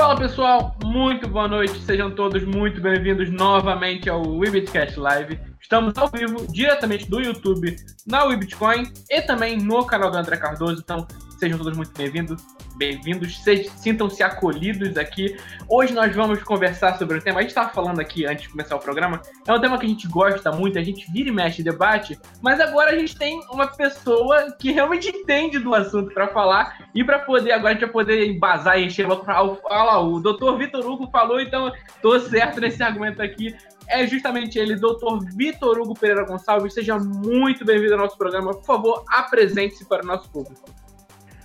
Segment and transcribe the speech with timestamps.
[0.00, 5.38] Fala pessoal, muito boa noite, sejam todos muito bem-vindos novamente ao Webitcast Live.
[5.60, 7.76] Estamos ao vivo, diretamente do YouTube,
[8.06, 11.06] na Webitcoin e também no canal do André Cardoso, então
[11.40, 12.44] sejam todos muito bem-vindos
[12.80, 13.42] bem-vindos,
[13.76, 15.36] sintam-se acolhidos aqui.
[15.68, 17.40] Hoje nós vamos conversar sobre o tema.
[17.40, 19.20] A gente estava falando aqui antes de começar o programa.
[19.46, 22.58] É um tema que a gente gosta muito, a gente vira e mexe debate, mas
[22.58, 27.18] agora a gente tem uma pessoa que realmente entende do assunto para falar e para
[27.18, 30.00] poder, agora a gente vai poder embasar e encher logo para falar.
[30.00, 33.54] O doutor Vitor Hugo falou, então tô certo nesse argumento aqui
[33.88, 35.18] é justamente ele, Dr.
[35.34, 36.72] Vitor Hugo Pereira Gonçalves.
[36.72, 38.54] Seja muito bem-vindo ao nosso programa.
[38.54, 40.79] Por favor, apresente-se para o nosso público.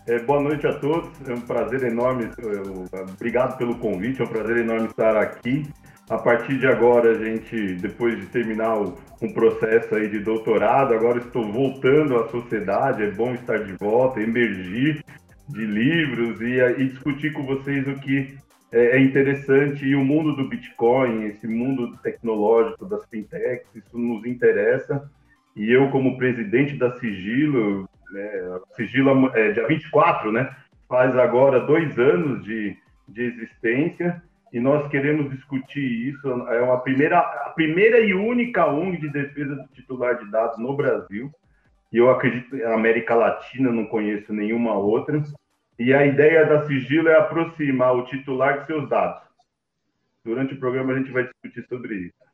[0.07, 4.27] É, boa noite a todos, é um prazer enorme, eu, obrigado pelo convite, é um
[4.27, 5.65] prazer enorme estar aqui.
[6.07, 10.93] A partir de agora, a gente, depois de terminar o, um processo aí de doutorado,
[10.93, 15.03] agora estou voltando à sociedade, é bom estar de volta, emergir
[15.49, 18.37] de livros e, e discutir com vocês o que
[18.71, 24.23] é, é interessante e o mundo do Bitcoin, esse mundo tecnológico das fintechs, isso nos
[24.23, 25.09] interessa.
[25.55, 28.59] E eu, como presidente da Sigilo, né?
[28.75, 30.55] Sigilo é dia 24, né?
[30.87, 34.21] Faz agora dois anos de, de existência
[34.53, 36.27] e nós queremos discutir isso.
[36.49, 40.75] É uma primeira, a primeira e única ONG de defesa do titular de dados no
[40.75, 41.31] Brasil.
[41.91, 45.21] E eu acredito na América Latina não conheço nenhuma outra.
[45.77, 49.21] E a ideia da Sigilo é aproximar o titular de seus dados.
[50.23, 52.24] Durante o programa a gente vai discutir sobre isso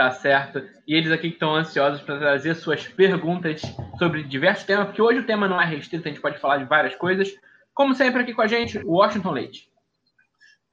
[0.00, 0.66] tá certo.
[0.86, 3.60] E eles aqui que estão ansiosos para trazer suas perguntas
[3.98, 6.64] sobre diversos temas, porque hoje o tema não é restrito, a gente pode falar de
[6.64, 7.28] várias coisas.
[7.74, 9.68] Como sempre aqui com a gente, o Washington Leite.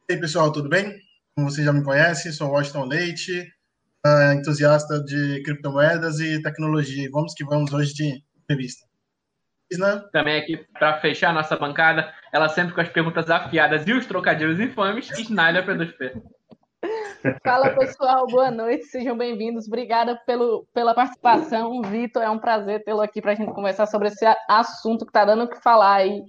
[0.10, 0.96] E aí, pessoal, tudo bem?
[1.36, 3.42] Como vocês já me conhecem, sou o Washington Leite,
[4.06, 7.10] uh, entusiasta de criptomoedas e tecnologia.
[7.12, 8.88] Vamos que vamos hoje de entrevista.
[9.78, 10.02] Né?
[10.14, 14.06] Também aqui para fechar a nossa bancada, ela sempre com as perguntas afiadas e os
[14.06, 16.37] trocadilhos infames, Snyder P2P.
[17.44, 19.68] Fala pessoal, boa noite, sejam bem-vindos.
[19.68, 22.22] Obrigada pelo, pela participação, Vitor.
[22.22, 25.46] É um prazer tê-lo aqui para a gente conversar sobre esse assunto que está dando
[25.46, 26.22] o que falar aí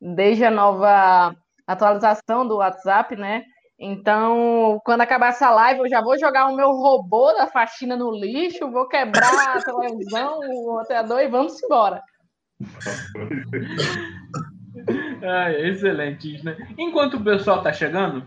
[0.00, 1.34] desde a nova
[1.66, 3.44] atualização do WhatsApp, né?
[3.78, 8.12] Então, quando acabar essa live, eu já vou jogar o meu robô da faxina no
[8.12, 12.02] lixo, vou quebrar a televisão, o roteador e vamos embora.
[15.22, 16.56] ah, excelente, né?
[16.78, 18.24] Enquanto o pessoal está chegando,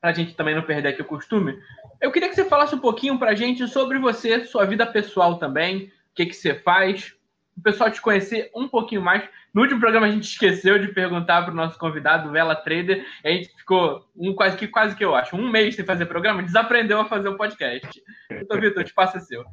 [0.00, 1.58] para a gente também não perder aqui o costume,
[2.00, 5.38] eu queria que você falasse um pouquinho para a gente sobre você, sua vida pessoal
[5.38, 7.14] também, o que, que você faz,
[7.56, 9.28] o pessoal te conhecer um pouquinho mais.
[9.52, 13.28] No último programa a gente esqueceu de perguntar para o nosso convidado, Vela Trader, a
[13.28, 17.00] gente ficou um quase que quase que eu acho, um mês sem fazer programa, desaprendeu
[17.00, 18.00] a fazer o podcast.
[18.30, 19.44] Então, Vitor, o espaço é seu.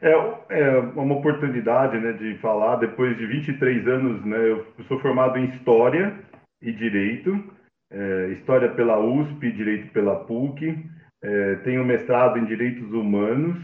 [0.00, 0.12] É,
[0.50, 5.46] é, uma oportunidade né, de falar, depois de 23 anos, né, eu sou formado em
[5.46, 6.16] História
[6.62, 7.52] e Direito,
[7.90, 10.84] é, História pela USP, Direito pela PUC,
[11.22, 13.58] é, tenho mestrado em Direitos Humanos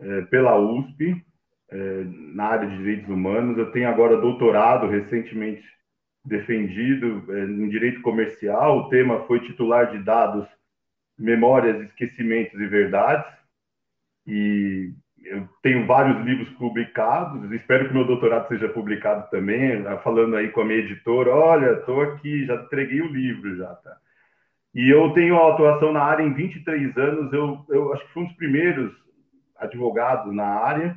[0.00, 1.24] é, pela USP,
[1.70, 3.58] é, na área de Direitos Humanos.
[3.58, 5.64] Eu tenho agora doutorado, recentemente
[6.24, 8.78] defendido é, em Direito Comercial.
[8.78, 10.46] O tema foi titular de dados,
[11.18, 13.32] memórias, esquecimentos e verdades.
[14.26, 14.92] E
[15.30, 20.48] eu tenho vários livros publicados, espero que meu doutorado seja publicado também, né, falando aí
[20.50, 23.96] com a minha editora, olha, estou aqui, já entreguei o livro já, tá?
[24.74, 28.26] E eu tenho atuação na área em 23 anos, eu, eu acho que fui um
[28.26, 28.92] dos primeiros
[29.58, 30.96] advogados na área,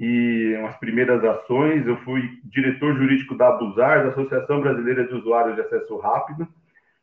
[0.00, 5.56] e umas primeiras ações, eu fui diretor jurídico da Abusar, da Associação Brasileira de Usuários
[5.56, 6.48] de Acesso Rápido.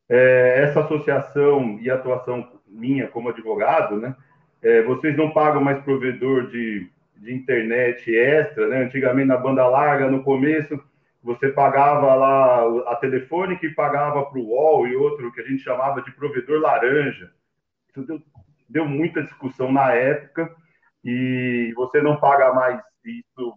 [0.09, 4.15] É, essa associação e atuação minha como advogado, né,
[4.61, 8.83] é, vocês não pagam mais provedor de, de internet extra, né?
[8.83, 10.79] Antigamente na banda larga, no começo,
[11.21, 15.63] você pagava lá a telefone que pagava para o UOL e outro que a gente
[15.63, 17.31] chamava de provedor laranja.
[17.89, 18.21] Isso deu,
[18.69, 20.49] deu muita discussão na época
[21.03, 23.53] e você não paga mais isso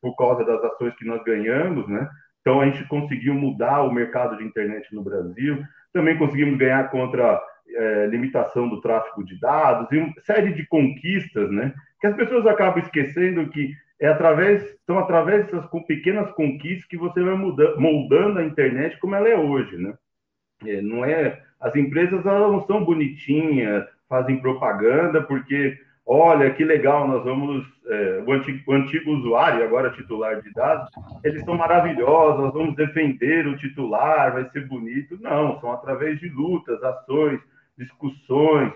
[0.00, 2.08] por causa das ações que nós ganhamos, né?
[2.40, 5.62] Então a gente conseguiu mudar o mercado de internet no Brasil.
[5.92, 7.40] Também conseguimos ganhar contra
[7.74, 11.72] é, limitação do tráfego de dados e uma série de conquistas, né?
[12.00, 17.22] Que as pessoas acabam esquecendo que é através, são através dessas pequenas conquistas que você
[17.22, 19.94] vai mudando, moldando a internet como ela é hoje, né?
[20.66, 27.06] É, não é, as empresas elas não são bonitinhas, fazem propaganda porque, olha que legal,
[27.06, 30.90] nós vamos, é, o, antigo, o antigo usuário, agora titular de dados,
[31.22, 35.18] eles são maravilhosos, nós vamos defender o titular, vai ser bonito.
[35.20, 37.40] Não, são através de lutas, ações,
[37.80, 38.72] discussões,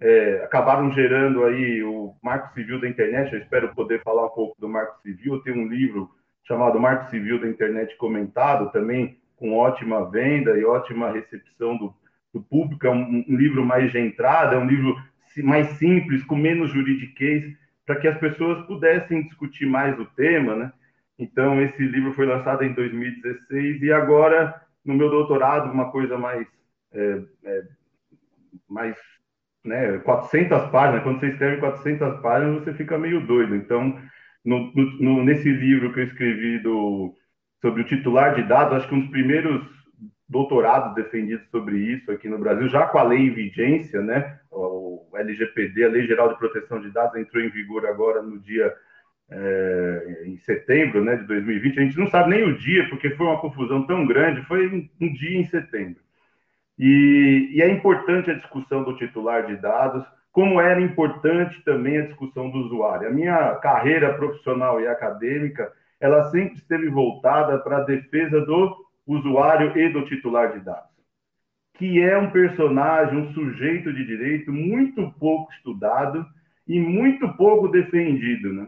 [0.00, 3.32] é, acabaram gerando aí o Marco Civil da Internet.
[3.32, 5.34] Eu espero poder falar um pouco do Marco Civil.
[5.34, 6.10] Eu tenho um livro
[6.46, 11.94] chamado Marco Civil da Internet comentado, também com ótima venda e ótima recepção do,
[12.32, 14.96] do público, é um, um livro mais de entrada, é um livro
[15.42, 17.44] mais simples, com menos juridiquês,
[17.84, 20.72] para que as pessoas pudessem discutir mais o tema, né?
[21.18, 26.46] Então, esse livro foi lançado em 2016 e agora, no meu doutorado, uma coisa mais,
[26.92, 27.62] é, é,
[28.74, 28.96] mais
[29.64, 33.54] né, 400 páginas, quando você escreve 400 páginas, você fica meio doido.
[33.54, 33.98] Então,
[34.44, 37.14] no, no, nesse livro que eu escrevi do,
[37.62, 39.64] sobre o titular de dados, acho que um dos primeiros
[40.28, 45.06] doutorados defendidos sobre isso aqui no Brasil, já com a lei em vigência, né, o
[45.14, 48.74] LGPD, a Lei Geral de Proteção de Dados, entrou em vigor agora no dia
[49.30, 51.78] é, em setembro né, de 2020.
[51.78, 54.88] A gente não sabe nem o dia, porque foi uma confusão tão grande, foi um,
[55.00, 56.03] um dia em setembro.
[56.78, 62.06] E, e, é importante a discussão do titular de dados, como era importante também a
[62.06, 63.08] discussão do usuário.
[63.08, 69.76] A minha carreira profissional e acadêmica, ela sempre esteve voltada para a defesa do usuário
[69.78, 70.90] e do titular de dados,
[71.74, 76.26] que é um personagem, um sujeito de direito muito pouco estudado
[76.66, 78.66] e muito pouco defendido, né?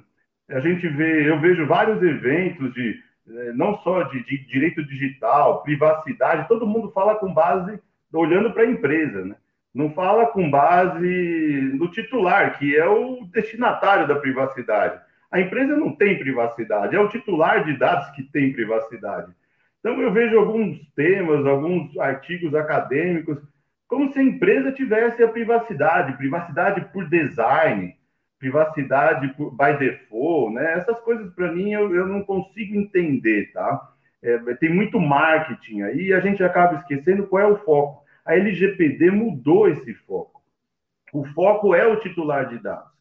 [0.50, 5.62] A gente vê, eu vejo vários eventos de eh, não só de, de direito digital,
[5.64, 7.80] privacidade, todo mundo fala com base
[8.16, 9.36] olhando para a empresa, né?
[9.74, 14.98] Não fala com base no titular, que é o destinatário da privacidade.
[15.30, 19.32] A empresa não tem privacidade, é o titular de dados que tem privacidade.
[19.80, 23.38] Então, eu vejo alguns temas, alguns artigos acadêmicos,
[23.86, 27.94] como se a empresa tivesse a privacidade, privacidade por design,
[28.38, 30.74] privacidade por, by default, né?
[30.74, 33.92] Essas coisas, para mim, eu, eu não consigo entender, tá?
[34.22, 38.05] É, tem muito marketing aí e a gente acaba esquecendo qual é o foco.
[38.26, 40.42] A LGPD mudou esse foco.
[41.12, 42.92] O foco é o titular de dados.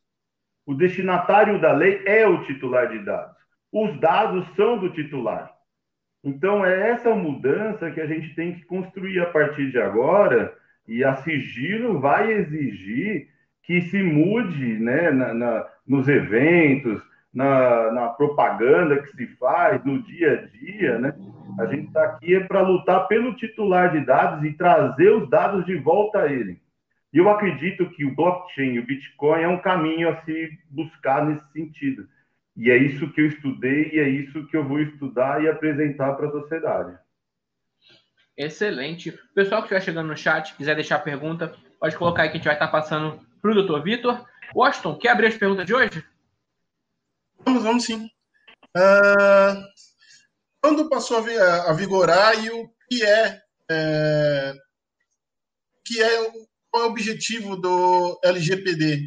[0.65, 3.35] O destinatário da lei é o titular de dados.
[3.71, 5.51] Os dados são do titular.
[6.23, 10.55] Então, é essa mudança que a gente tem que construir a partir de agora,
[10.87, 13.27] e a sigilo vai exigir
[13.63, 17.01] que se mude né, na, na nos eventos,
[17.33, 21.13] na, na, propaganda que se faz, no dia a dia, né?
[21.59, 25.65] A gente está aqui é para lutar pelo titular de dados e trazer os dados
[25.65, 26.61] de volta a ele.
[27.13, 31.49] E eu acredito que o blockchain, o Bitcoin, é um caminho a se buscar nesse
[31.53, 32.07] sentido.
[32.57, 36.13] E é isso que eu estudei e é isso que eu vou estudar e apresentar
[36.13, 36.97] para a sociedade.
[38.37, 39.17] Excelente.
[39.33, 42.45] Pessoal que estiver chegando no chat, quiser deixar pergunta, pode colocar aí que a gente
[42.45, 44.25] vai estar passando para o doutor Vitor.
[44.53, 46.03] Washington, quer abrir as perguntas de hoje?
[47.45, 48.09] Vamos, vamos sim.
[48.75, 49.63] Uh,
[50.65, 53.39] quando passou a, vigorar e o que é,
[53.69, 54.53] é
[55.85, 56.09] que é
[56.71, 59.05] qual é o objetivo do LGPD?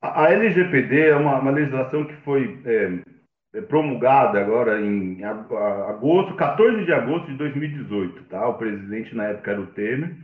[0.00, 6.86] A LGPD é uma, uma legislação que foi é, é promulgada agora em agosto, 14
[6.86, 8.48] de agosto de 2018, tá?
[8.48, 10.16] O presidente na época era o Temer.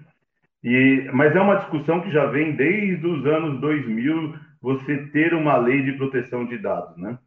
[0.64, 5.58] E, mas é uma discussão que já vem desde os anos 2000, você ter uma
[5.58, 7.18] lei de proteção de dados, né?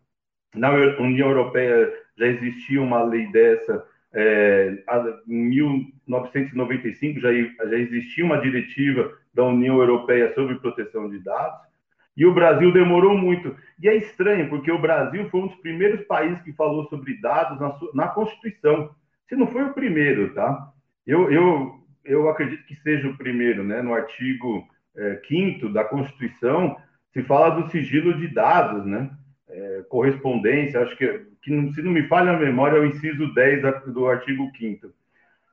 [0.55, 3.83] Na União Europeia já existia uma lei dessa
[4.13, 4.83] é,
[5.27, 11.71] em 1995 já, já existia uma diretiva da União Europeia sobre proteção de dados.
[12.15, 13.55] E o Brasil demorou muito.
[13.81, 17.59] E é estranho, porque o Brasil foi um dos primeiros países que falou sobre dados
[17.59, 18.93] na, na Constituição.
[19.29, 20.71] Se não foi o primeiro, tá?
[21.07, 23.81] Eu, eu, eu acredito que seja o primeiro, né?
[23.81, 26.75] No artigo é, 5 da Constituição,
[27.13, 29.09] se fala do sigilo de dados, né?
[29.53, 33.61] É, correspondência, acho que, que, se não me falha a memória, é o inciso 10
[33.87, 34.87] do artigo 5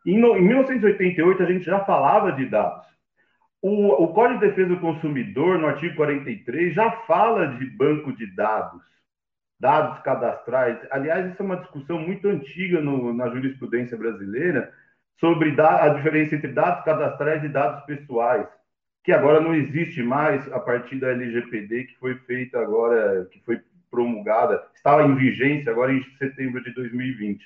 [0.07, 2.87] em, em 1988, a gente já falava de dados.
[3.61, 8.27] O, o Código de Defesa do Consumidor, no artigo 43, já fala de banco de
[8.35, 8.83] dados,
[9.59, 10.79] dados cadastrais.
[10.91, 14.73] Aliás, isso é uma discussão muito antiga no, na jurisprudência brasileira
[15.19, 18.47] sobre da, a diferença entre dados cadastrais e dados pessoais,
[19.03, 23.61] que agora não existe mais a partir da LGPD, que foi feita agora, que foi
[23.91, 27.45] promulgada, estava em vigência agora em setembro de 2020.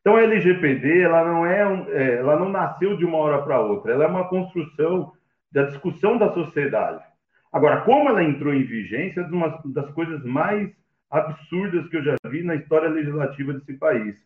[0.00, 3.92] Então, a LGPD, ela não é, é ela não nasceu de uma hora para outra,
[3.92, 5.12] ela é uma construção
[5.52, 7.04] da discussão da sociedade.
[7.52, 10.70] Agora, como ela entrou em vigência, é uma das coisas mais
[11.10, 14.16] absurdas que eu já vi na história legislativa desse país.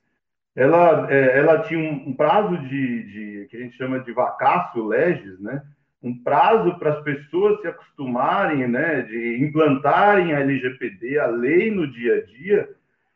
[0.55, 5.41] Ela, é, ela tinha um prazo de, de, que a gente chama de vacácio legis,
[5.41, 5.63] né?
[6.05, 11.91] Um prazo para as pessoas se acostumarem, né, de implantarem a LGPD, a lei no
[11.91, 12.69] dia a dia,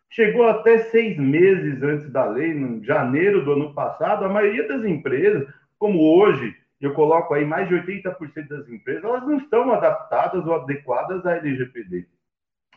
[0.09, 4.83] chegou até seis meses antes da lei, em janeiro do ano passado, a maioria das
[4.87, 5.47] empresas,
[5.79, 10.55] como hoje, eu coloco aí mais de 80% das empresas, elas não estão adaptadas ou
[10.55, 12.07] adequadas à LGPD.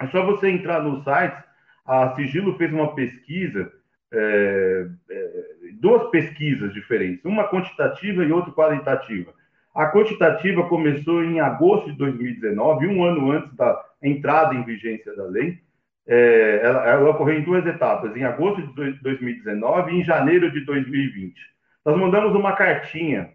[0.01, 1.41] É só você entrar no site,
[1.85, 3.71] a Sigilo fez uma pesquisa
[4.13, 5.45] é, é,
[5.79, 9.33] duas pesquisas diferentes, uma quantitativa e outra qualitativa.
[9.73, 15.23] A quantitativa começou em agosto de 2019, um ano antes da entrada em vigência da
[15.25, 15.59] lei.
[16.05, 20.65] É, ela, ela, ocorreu em duas etapas, em agosto de 2019 e em janeiro de
[20.65, 21.39] 2020.
[21.85, 23.31] Nós mandamos uma cartinha,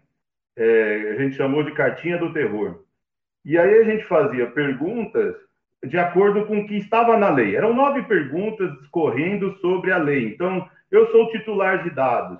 [0.55, 2.83] é, a gente chamou de cartinha do terror.
[3.43, 5.35] E aí a gente fazia perguntas
[5.85, 7.55] de acordo com o que estava na lei.
[7.55, 10.27] Eram nove perguntas correndo sobre a lei.
[10.27, 12.39] Então, eu sou titular de dados.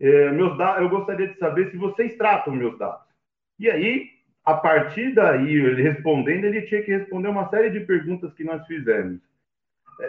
[0.00, 3.07] É, meus da eu gostaria de saber se vocês tratam meus dados.
[3.58, 4.10] E aí,
[4.44, 8.66] a partir daí, ele respondendo, ele tinha que responder uma série de perguntas que nós
[8.66, 9.20] fizemos.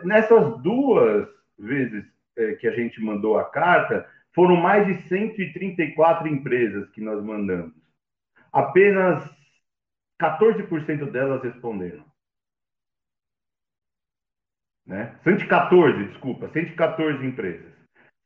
[0.03, 1.27] Nessas duas
[1.57, 2.05] vezes
[2.37, 7.73] é, que a gente mandou a carta, foram mais de 134 empresas que nós mandamos.
[8.51, 9.29] Apenas
[10.21, 12.05] 14% delas responderam.
[14.85, 15.15] Né?
[15.23, 17.73] 114, desculpa, 114 empresas.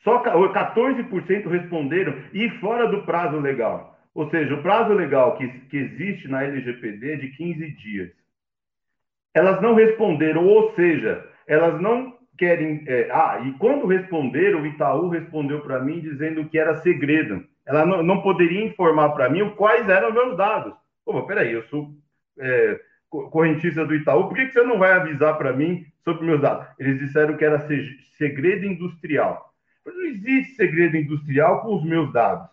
[0.01, 3.92] Só 14% responderam e fora do prazo legal.
[4.13, 8.11] Ou seja, o prazo legal que, que existe na LGPD é de 15 dias.
[9.33, 12.83] Elas não responderam, ou seja, elas não querem.
[12.87, 17.43] É, ah, e quando responderam, o Itaú respondeu para mim dizendo que era segredo.
[17.65, 20.73] Ela não, não poderia informar para mim quais eram meus dados.
[21.03, 21.89] Pô, peraí, eu sou
[22.39, 22.79] é,
[23.09, 26.67] correntista do Itaú, por que, que você não vai avisar para mim sobre meus dados?
[26.79, 27.65] Eles disseram que era
[28.17, 29.53] segredo industrial.
[29.85, 32.52] Mas não existe segredo industrial com os meus dados.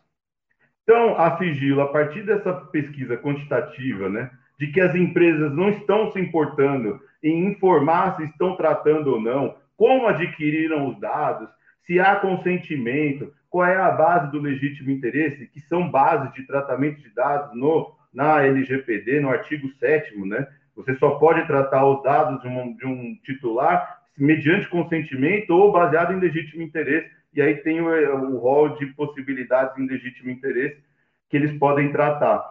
[0.91, 4.29] Então, a Sigilo, a partir dessa pesquisa quantitativa, né,
[4.59, 9.55] de que as empresas não estão se importando em informar se estão tratando ou não,
[9.77, 11.49] como adquiriram os dados,
[11.87, 17.01] se há consentimento, qual é a base do legítimo interesse, que são bases de tratamento
[17.01, 20.45] de dados no na LGPD, no artigo 7 né?
[20.75, 26.13] Você só pode tratar os dados de um, de um titular mediante consentimento ou baseado
[26.15, 27.09] em legítimo interesse.
[27.33, 30.83] E aí tem o, o rol de possibilidades em legítimo interesse
[31.29, 32.45] que eles podem tratar.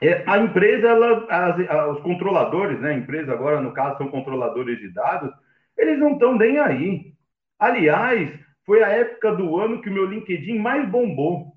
[0.00, 2.90] É, a empresa, ela, as, os controladores, né?
[2.90, 5.32] A empresa agora, no caso, são controladores de dados,
[5.76, 7.12] eles não estão nem aí.
[7.58, 8.30] Aliás,
[8.64, 11.54] foi a época do ano que o meu LinkedIn mais bombou.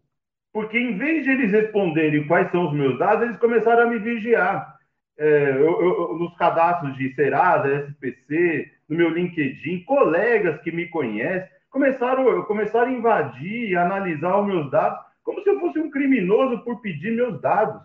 [0.51, 4.00] Porque em vez de eles responderem quais são os meus dados, eles começaram a me
[4.00, 4.78] vigiar.
[5.18, 11.59] É, eu, eu, nos cadastros de Serasa, SPC, no meu LinkedIn, colegas que me conhecem
[11.70, 16.82] começaram, começaram a invadir analisar os meus dados como se eu fosse um criminoso por
[16.82, 17.82] pedir meus dados.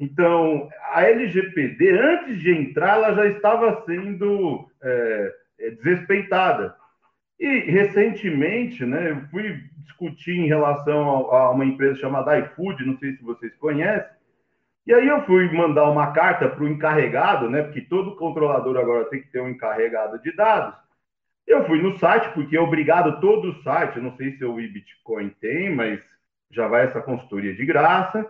[0.00, 6.74] Então, a LGPD, antes de entrar, ela já estava sendo é, é desrespeitada.
[7.38, 12.98] E recentemente, né, eu fui discutir em relação a, a uma empresa chamada iFood, não
[12.98, 14.10] sei se vocês conhecem,
[14.86, 19.04] e aí eu fui mandar uma carta para o encarregado, né, porque todo controlador agora
[19.04, 20.81] tem que ter um encarregado de dados.
[21.46, 25.30] Eu fui no site, porque é obrigado todo o site, não sei se o Bitcoin
[25.40, 26.00] tem, mas
[26.50, 28.28] já vai essa consultoria de graça.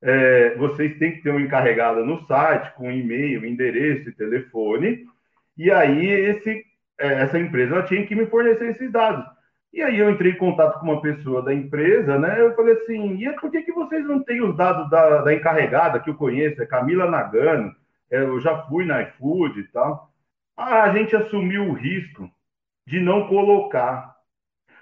[0.00, 5.04] É, vocês têm que ter um encarregado no site, com e-mail, endereço e telefone.
[5.56, 6.64] E aí esse
[6.98, 9.24] é, essa empresa tinha que me fornecer esses dados.
[9.72, 12.40] E aí eu entrei em contato com uma pessoa da empresa, né?
[12.40, 15.98] Eu falei assim, e por que, que vocês não têm os dados da, da encarregada
[15.98, 17.74] que eu conheço, é Camila Nagano,
[18.10, 20.10] é, eu já fui na iFood e tal.
[20.56, 22.30] Ah, a gente assumiu o risco
[22.86, 24.14] de não colocar.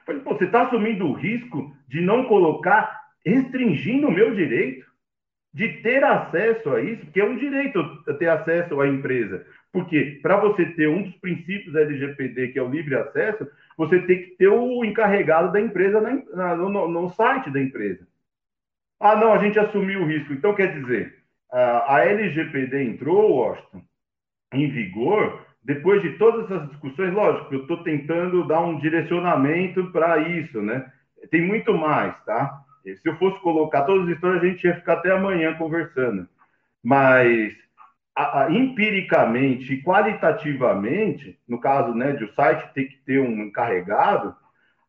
[0.07, 4.91] Falei, você está assumindo o risco de não colocar, restringindo o meu direito
[5.53, 7.83] de ter acesso a isso, porque é um direito
[8.19, 9.45] ter acesso à empresa.
[9.73, 14.23] Porque para você ter um dos princípios LGPD, que é o livre acesso, você tem
[14.23, 18.07] que ter o encarregado da empresa na, na, no, no, site da empresa.
[18.99, 20.33] Ah, não, a gente assumiu o risco.
[20.33, 21.17] Então, quer dizer,
[21.51, 23.83] a, a LGPD entrou, Washington,
[24.53, 27.13] em vigor depois de todas essas discussões.
[27.13, 30.91] Lógico, eu estou tentando dar um direcionamento para isso, né?
[31.31, 32.63] Tem muito mais, tá?
[32.85, 36.27] Se eu fosse colocar todas as histórias, a gente ia ficar até amanhã conversando.
[36.83, 37.55] Mas
[38.17, 43.45] a, a, empiricamente e qualitativamente, no caso né, de o site ter que ter um
[43.45, 44.35] encarregado,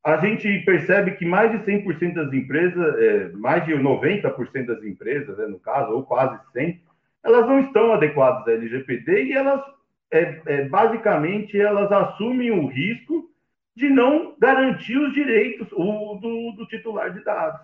[0.03, 5.37] a gente percebe que mais de 100% das empresas, é, mais de 90% das empresas,
[5.37, 6.79] né, no caso, ou quase 100%,
[7.23, 9.61] elas não estão adequadas à LGPD e elas,
[10.11, 13.29] é, é, basicamente, elas assumem o risco
[13.75, 17.61] de não garantir os direitos o, do, do titular de dados.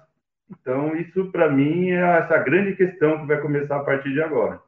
[0.49, 4.61] Então, isso, para mim, é essa grande questão que vai começar a partir de agora.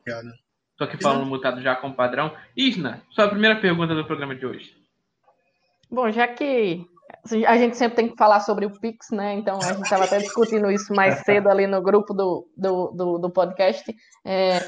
[0.00, 0.28] Obrigado.
[0.70, 2.36] Estou aqui falando mutado já com padrão.
[2.56, 4.76] Isna, sua primeira pergunta do programa de hoje.
[5.90, 6.86] Bom, já que
[7.46, 9.34] a gente sempre tem que falar sobre o Pix, né?
[9.34, 13.18] Então a gente estava até discutindo isso mais cedo ali no grupo do, do, do,
[13.18, 13.92] do podcast.
[14.24, 14.58] É,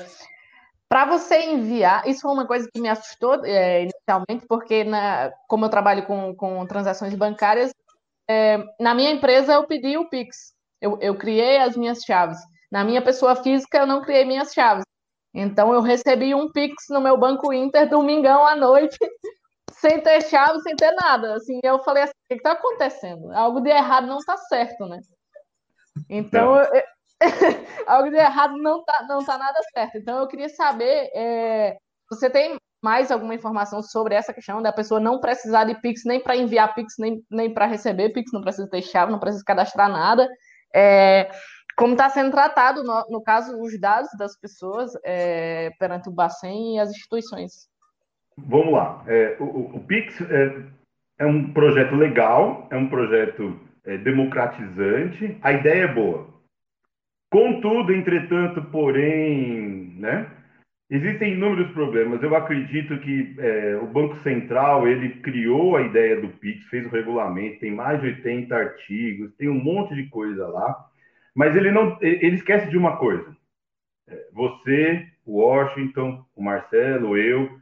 [0.88, 5.66] para você enviar, isso foi uma coisa que me assustou é, inicialmente, porque na, como
[5.66, 7.72] eu trabalho com, com transações bancárias,
[8.28, 12.38] é, na minha empresa eu pedi o Pix, eu, eu criei as minhas chaves.
[12.70, 14.84] Na minha pessoa física eu não criei minhas chaves.
[15.34, 18.96] Então eu recebi um Pix no meu Banco Inter domingão à noite,
[19.72, 21.34] sem ter chave, sem ter nada.
[21.34, 23.30] Assim, eu falei assim, o que está acontecendo?
[23.32, 25.00] Algo de errado não está certo, né?
[26.08, 26.82] Então, eu,
[27.86, 29.98] algo de errado não tá, não tá nada certo.
[29.98, 31.76] Então, eu queria saber, é,
[32.10, 36.20] você tem mais alguma informação sobre essa questão da pessoa não precisar de Pix nem
[36.20, 39.90] para enviar Pix, nem, nem para receber Pix, não precisa ter chave, não precisa cadastrar
[39.90, 40.28] nada.
[40.74, 41.28] É,
[41.76, 46.76] como está sendo tratado, no, no, caso, os dados das pessoas é, perante o Bacen
[46.76, 47.68] e as instituições?
[48.36, 49.02] Vamos lá.
[49.06, 50.62] É, o, o, Pix é,
[51.20, 56.26] é, um projeto legal, é um projeto é, democratizante, a ideia é boa.
[57.30, 60.30] Contudo, entretanto, porém, né,
[60.90, 62.22] existem inúmeros problemas.
[62.22, 66.90] Eu acredito que é, o Banco Central ele criou a ideia do Pix, fez o
[66.90, 70.88] regulamento, tem mais de 80 artigos, tem um monte de coisa lá.
[71.34, 73.36] Mas ele não, ele esquece de uma coisa.
[74.08, 77.60] É, você, o Washington, o Marcelo, eu,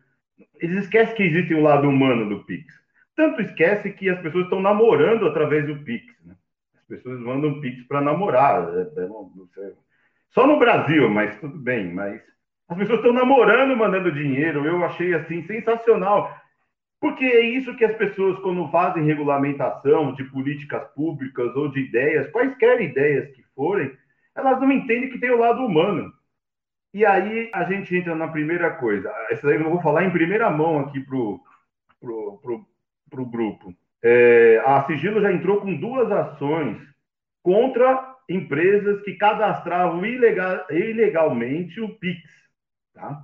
[0.60, 2.72] eles esquecem que existe um lado humano do Pix.
[3.16, 6.06] Tanto esquece que as pessoas estão namorando através do Pix.
[6.24, 6.34] Né?
[6.88, 8.68] As pessoas mandam Pix para namorar.
[8.74, 9.72] É, é,
[10.30, 11.92] só no Brasil, mas tudo bem.
[11.92, 12.22] Mas
[12.68, 14.64] as pessoas estão namorando, mandando dinheiro.
[14.64, 16.32] Eu achei assim sensacional.
[17.00, 22.30] Porque é isso que as pessoas, quando fazem regulamentação de políticas públicas ou de ideias,
[22.30, 23.92] quaisquer ideias que forem,
[24.34, 26.12] elas não entendem que tem o lado humano.
[26.94, 29.12] E aí a gente entra na primeira coisa.
[29.30, 31.40] Essa daí eu vou falar em primeira mão aqui pro,
[32.00, 32.66] pro, pro,
[33.10, 33.74] pro grupo.
[34.02, 36.78] É, a Sigilo já entrou com duas ações
[37.42, 42.20] contra empresas que cadastravam ilegal, ilegalmente o PIX.
[42.94, 43.22] Tá?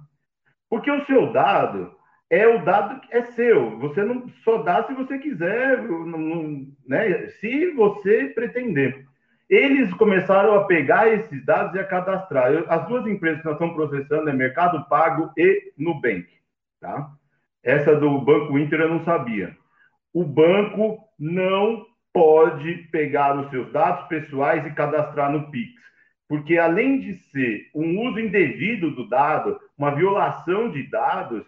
[0.69, 1.95] Porque o seu dado
[2.31, 3.79] é o dado que é seu.
[3.79, 7.29] Você não só dá se você quiser, não, né?
[7.41, 9.05] se você pretender.
[9.51, 12.65] Eles começaram a pegar esses dados e a cadastrar.
[12.69, 16.27] As duas empresas que nós estamos processando é Mercado Pago e Nubank.
[16.81, 17.11] Tá?
[17.63, 19.55] Essa do Banco Inter eu não sabia.
[20.13, 25.81] O banco não pode pegar os seus dados pessoais e cadastrar no Pix.
[26.29, 31.45] Porque além de ser um uso indevido do dado, uma violação de dados,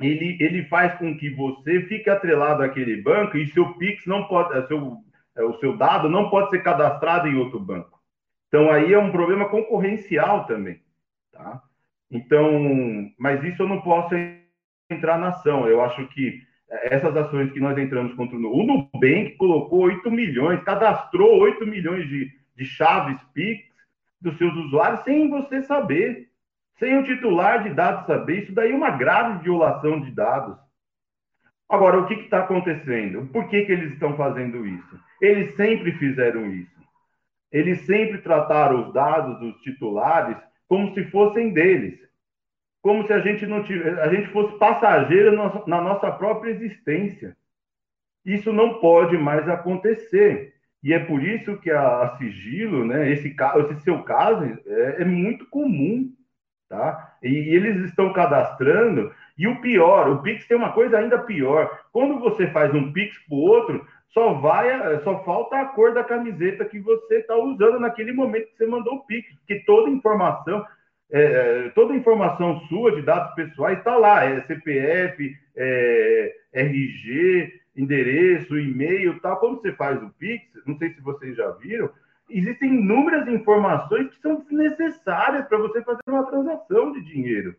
[0.00, 4.66] ele, ele faz com que você fique atrelado àquele banco e seu Pix não pode,
[4.68, 4.98] seu,
[5.34, 7.98] é, o seu dado não pode ser cadastrado em outro banco.
[8.48, 10.80] Então aí é um problema concorrencial também,
[11.32, 11.62] tá?
[12.10, 14.14] Então, mas isso eu não posso
[14.90, 15.66] entrar na ação.
[15.66, 20.10] Eu acho que essas ações que nós entramos contra o Nubank, o Nubank colocou 8
[20.10, 23.64] milhões, cadastrou 8 milhões de, de chaves Pix
[24.20, 26.26] dos seus usuários sem você saber
[26.78, 30.56] sem o titular de dados saber, isso daí é uma grave violação de dados.
[31.68, 33.26] Agora, o que está acontecendo?
[33.32, 35.00] Por que, que eles estão fazendo isso?
[35.20, 36.76] Eles sempre fizeram isso.
[37.50, 40.36] Eles sempre trataram os dados dos titulares
[40.68, 41.98] como se fossem deles.
[42.86, 45.34] Como se a gente, não tivesse, a gente fosse passageiro
[45.66, 47.36] na nossa própria existência.
[48.24, 50.54] Isso não pode mais acontecer.
[50.84, 55.04] E é por isso que a, a sigilo, né, esse, esse seu caso, é, é
[55.04, 56.12] muito comum
[56.68, 57.16] tá?
[57.24, 59.12] E, e eles estão cadastrando.
[59.36, 61.80] E o pior, o Pix tem uma coisa ainda pior.
[61.92, 66.04] Quando você faz um Pix para o outro, só vai, só falta a cor da
[66.04, 70.64] camiseta que você está usando naquele momento que você mandou o Pix, porque toda informação,
[71.10, 71.22] é,
[71.66, 79.20] é toda informação sua de dados pessoais está lá, é CPF, é, RG, endereço, e-mail,
[79.20, 79.38] tal.
[79.38, 81.90] Quando você faz o Pix, não sei se vocês já viram,
[82.28, 87.54] existem inúmeras informações que são desnecessárias para você fazer uma transação de dinheiro.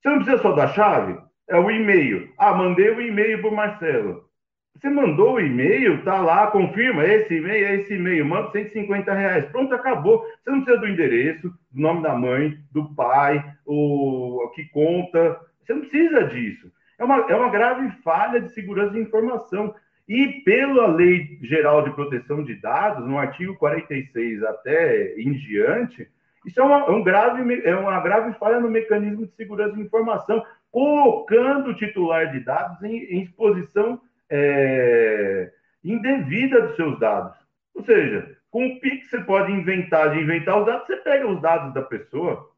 [0.00, 1.18] Você não precisa só da chave?
[1.48, 2.32] É o e-mail.
[2.38, 4.28] Ah, mandei o e-mail para o Marcelo.
[4.74, 9.44] Você mandou o e-mail, tá lá, confirma, esse e-mail é esse e-mail, manda 150 reais.
[9.46, 10.24] Pronto, acabou.
[10.42, 15.38] Você não precisa do endereço, do nome da mãe, do pai, o que conta.
[15.62, 16.72] Você não precisa disso.
[16.98, 19.74] É uma, é uma grave falha de segurança de informação.
[20.08, 26.08] E pela Lei Geral de Proteção de Dados, no artigo 46 até em diante,
[26.44, 29.82] isso é uma, é um grave, é uma grave falha no mecanismo de segurança de
[29.82, 34.00] informação, colocando o titular de dados em, em exposição
[34.34, 35.52] é,
[35.84, 37.36] indevida dos seus dados.
[37.74, 41.40] Ou seja, com o PIX você pode inventar de inventar os dados, você pega os
[41.42, 42.50] dados da pessoa.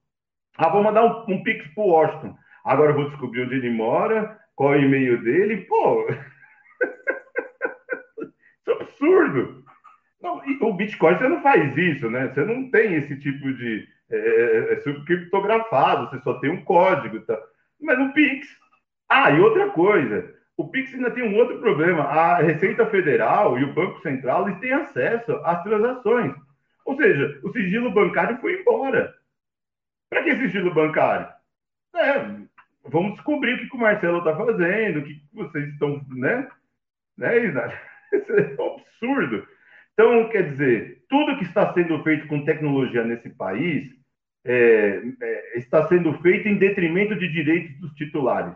[0.56, 2.37] Ah, vou mandar um, um PIX para o Washington.
[2.64, 5.62] Agora eu vou descobrir onde ele mora, qual é o e-mail dele.
[5.62, 6.06] Pô,
[8.22, 9.64] isso é absurdo.
[10.22, 12.28] Não, o Bitcoin você não faz isso, né?
[12.28, 17.20] Você não tem esse tipo de, é, é, é criptografado, você só tem um código.
[17.20, 17.38] Tá?
[17.80, 18.48] Mas no Pix.
[19.08, 22.04] Ah, e outra coisa, o Pix ainda tem um outro problema.
[22.04, 26.34] A Receita Federal e o Banco Central eles têm acesso às transações.
[26.84, 29.14] Ou seja, o sigilo bancário foi embora.
[30.08, 31.26] Para que sigilo bancário?
[31.96, 32.18] É,
[32.84, 36.48] vamos descobrir o que, o Marcelo está fazendo, o que vocês estão, né?
[37.16, 37.38] né
[38.12, 39.48] Isso é um absurdo.
[39.92, 43.92] Então, quer dizer, tudo que está sendo feito com tecnologia nesse país
[44.44, 48.54] é, é, está sendo feito em detrimento de direitos dos titulares.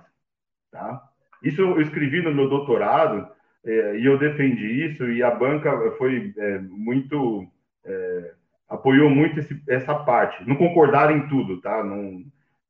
[0.71, 1.03] Tá?
[1.43, 3.29] Isso eu escrevi no meu doutorado
[3.65, 7.47] é, e eu defendi isso e a banca foi é, muito
[7.85, 8.33] é,
[8.69, 10.47] apoiou muito esse, essa parte.
[10.47, 11.83] Não concordaram em tudo, tá?
[11.83, 12.23] Não,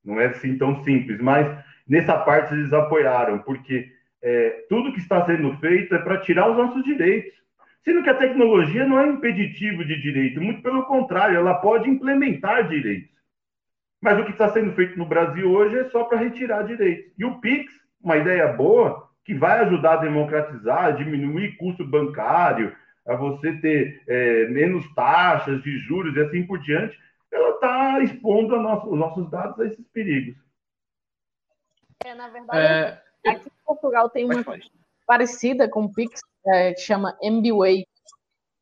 [0.03, 1.47] não é assim tão simples, mas
[1.87, 6.57] nessa parte eles apoiaram, porque é, tudo que está sendo feito é para tirar os
[6.57, 7.37] nossos direitos.
[7.83, 12.67] Sendo que a tecnologia não é impeditivo de direito, muito pelo contrário, ela pode implementar
[12.67, 13.09] direitos.
[14.01, 17.11] Mas o que está sendo feito no Brasil hoje é só para retirar direitos.
[17.17, 22.75] E o PIX, uma ideia boa, que vai ajudar a democratizar, a diminuir custo bancário,
[23.05, 26.97] a você ter é, menos taxas de juros e assim por diante,
[27.31, 30.35] ela está expondo nosso, os nossos dados a esses perigos.
[32.05, 33.31] É, na verdade, é...
[33.31, 34.43] aqui em Portugal tem uma
[35.05, 37.85] parecida com o Pix, é, que chama MBWay,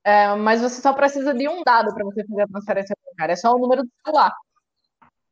[0.03, 3.35] é, mas você só precisa de um dado para você fazer a transferência bancária, é
[3.35, 4.33] só o número do celular.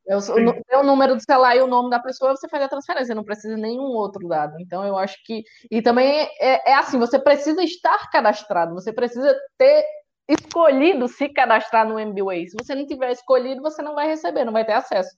[0.07, 3.15] Eu, o, o número do celular e o nome da pessoa, você faz a transferência,
[3.15, 4.55] não precisa nenhum outro dado.
[4.59, 5.43] Então, eu acho que.
[5.71, 9.83] E também é, é assim: você precisa estar cadastrado, você precisa ter
[10.27, 12.47] escolhido se cadastrar no MBWay.
[12.47, 15.09] Se você não tiver escolhido, você não vai receber, não vai ter acesso.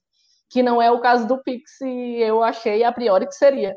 [0.50, 3.74] Que não é o caso do Pix, e eu achei a priori que seria.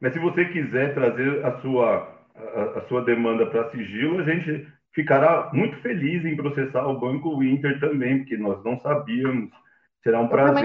[0.00, 4.66] Mas se você quiser trazer a sua, a, a sua demanda para sigilo, a gente
[4.94, 9.50] ficará muito feliz em processar o Banco Inter também, porque nós não sabíamos
[10.02, 10.64] Será um prazer.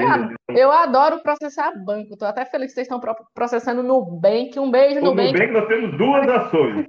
[0.49, 2.13] Eu, eu adoro processar banco.
[2.13, 2.99] Estou até feliz que vocês estão
[3.35, 4.59] processando Nubank.
[4.59, 5.31] Um beijo, no Nubank.
[5.31, 6.87] Nubank nós temos duas ações.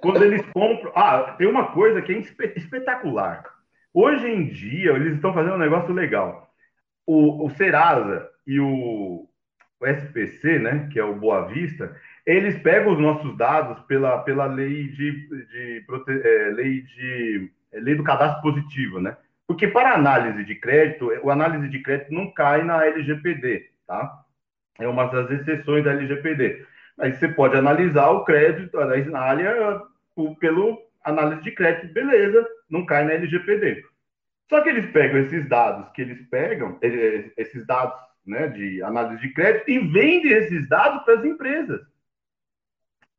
[0.00, 0.92] Quando eles compram.
[0.96, 2.18] Ah, tem uma coisa que é
[2.56, 3.44] espetacular.
[3.94, 6.50] Hoje em dia, eles estão fazendo um negócio legal.
[7.06, 9.28] O, o Serasa e o,
[9.80, 14.46] o SPC, né, que é o Boa Vista, eles pegam os nossos dados pela, pela
[14.46, 19.16] lei de, de, de é, lei de é, lei do cadastro positivo, né?
[19.46, 24.22] Porque para análise de crédito, o análise de crédito não cai na LGPD, tá?
[24.78, 26.64] É uma das exceções da LGPD.
[26.96, 29.82] Mas você pode analisar o crédito Isnália
[30.38, 33.84] pelo análise de crédito, beleza, não cai na LGPD.
[34.48, 36.78] Só que eles pegam esses dados que eles pegam,
[37.36, 41.80] esses dados né, de análise de crédito, e vendem esses dados para as empresas.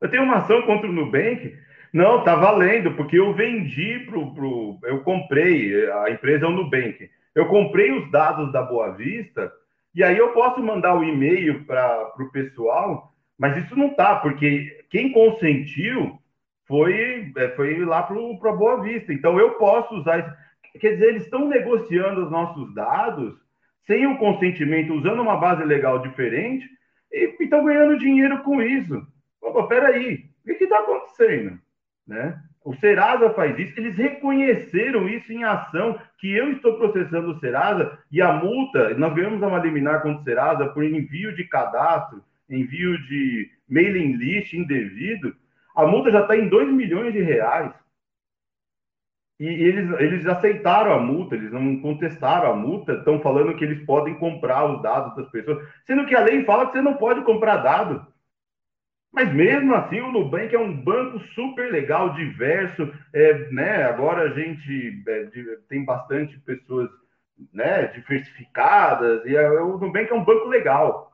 [0.03, 1.57] Eu tenho uma ação contra o Nubank
[1.93, 4.79] não, tá valendo, porque eu vendi pro.
[4.83, 7.07] Eu comprei, a empresa é o Nubank.
[7.35, 9.53] Eu comprei os dados da Boa Vista,
[9.93, 14.85] e aí eu posso mandar o e-mail para o pessoal, mas isso não tá, porque
[14.89, 16.17] quem consentiu
[16.67, 18.15] foi, é, foi lá para
[18.49, 19.13] a Boa Vista.
[19.13, 20.33] Então eu posso usar isso.
[20.79, 23.35] Quer dizer, eles estão negociando os nossos dados
[23.85, 26.67] sem o consentimento, usando uma base legal diferente,
[27.11, 29.05] e estão ganhando dinheiro com isso.
[29.43, 31.59] Opa, peraí, o que está acontecendo?
[32.07, 32.41] Né?
[32.63, 37.99] O Serasa faz isso, eles reconheceram isso em ação, que eu estou processando o Serasa
[38.09, 42.97] e a multa, nós ganhamos uma liminar contra o Serasa por envio de cadastro, envio
[43.03, 45.35] de mailing list indevido,
[45.75, 47.73] a multa já está em 2 milhões de reais.
[49.39, 53.83] E eles, eles aceitaram a multa, eles não contestaram a multa, estão falando que eles
[53.85, 57.21] podem comprar os dados das pessoas, sendo que a lei fala que você não pode
[57.23, 58.01] comprar dados.
[59.13, 62.91] Mas mesmo assim, o Nubank é um banco super legal, diverso.
[63.13, 63.83] É, né?
[63.83, 65.29] Agora a gente é,
[65.69, 66.89] tem bastante pessoas
[67.53, 71.11] né, diversificadas, e o Nubank é um banco legal.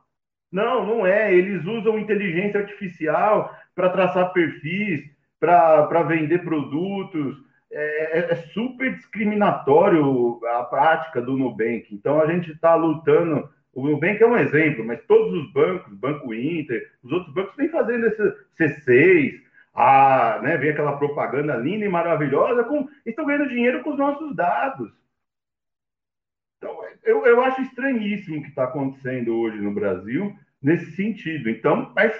[0.50, 1.32] Não, não é.
[1.32, 5.02] Eles usam inteligência artificial para traçar perfis,
[5.38, 7.36] para vender produtos.
[7.72, 11.86] É, é, é, super discriminatório a prática do Nubank.
[11.92, 16.34] Então a gente está lutando o Nubank é um exemplo, mas todos os bancos, Banco
[16.34, 18.22] Inter, os outros bancos vêm fazendo esse
[18.58, 19.40] C6,
[19.74, 24.34] a, né, vem aquela propaganda linda e maravilhosa, com, estão ganhando dinheiro com os nossos
[24.34, 24.90] dados.
[26.58, 31.48] Então, eu, eu acho estranhíssimo o que está acontecendo hoje no Brasil nesse sentido.
[31.48, 32.12] Então, mas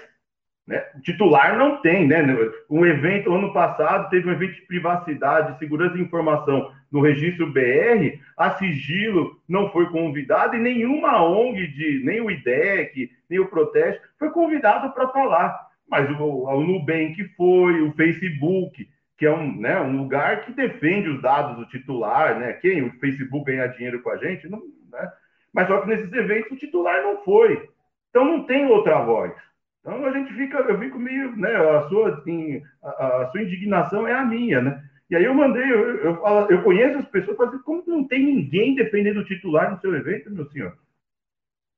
[0.66, 2.24] né, titular não tem, né?
[2.70, 8.18] Um evento, ano passado, teve um evento de privacidade, segurança de informação no registro BR,
[8.36, 14.00] a Sigilo não foi convidado e nenhuma ONG, de, nem o IDEC, nem o Proteste,
[14.18, 15.68] foi convidado para falar.
[15.88, 21.08] Mas o, o Nubank foi, o Facebook, que é um, né, um lugar que defende
[21.08, 22.54] os dados do titular, né?
[22.54, 25.12] Quem o Facebook ganhar dinheiro com a gente, não, né?
[25.52, 27.68] Mas só que nesses eventos o titular não foi.
[28.08, 29.32] Então não tem outra voz.
[29.80, 31.54] Então a gente fica, eu fico meio, né?
[31.54, 34.82] A sua, assim, a, a, sua indignação é a minha, né?
[35.10, 38.76] E aí eu mandei, eu, eu, eu conheço as pessoas, mas como não tem ninguém
[38.76, 40.78] dependendo do titular no seu evento, meu senhor?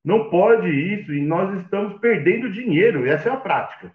[0.04, 3.90] Não pode isso, e nós estamos perdendo dinheiro, essa é a prática.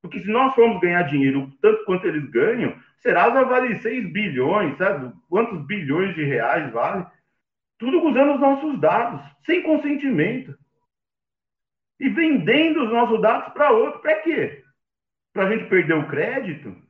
[0.00, 5.12] Porque se nós formos ganhar dinheiro tanto quanto eles ganham, Serasa vale 6 bilhões, sabe?
[5.28, 7.04] Quantos bilhões de reais vale?
[7.78, 10.56] Tudo usando os nossos dados, sem consentimento.
[12.00, 14.00] E vendendo os nossos dados para outro.
[14.00, 14.64] Para quê?
[15.32, 16.87] Para a gente perder o crédito?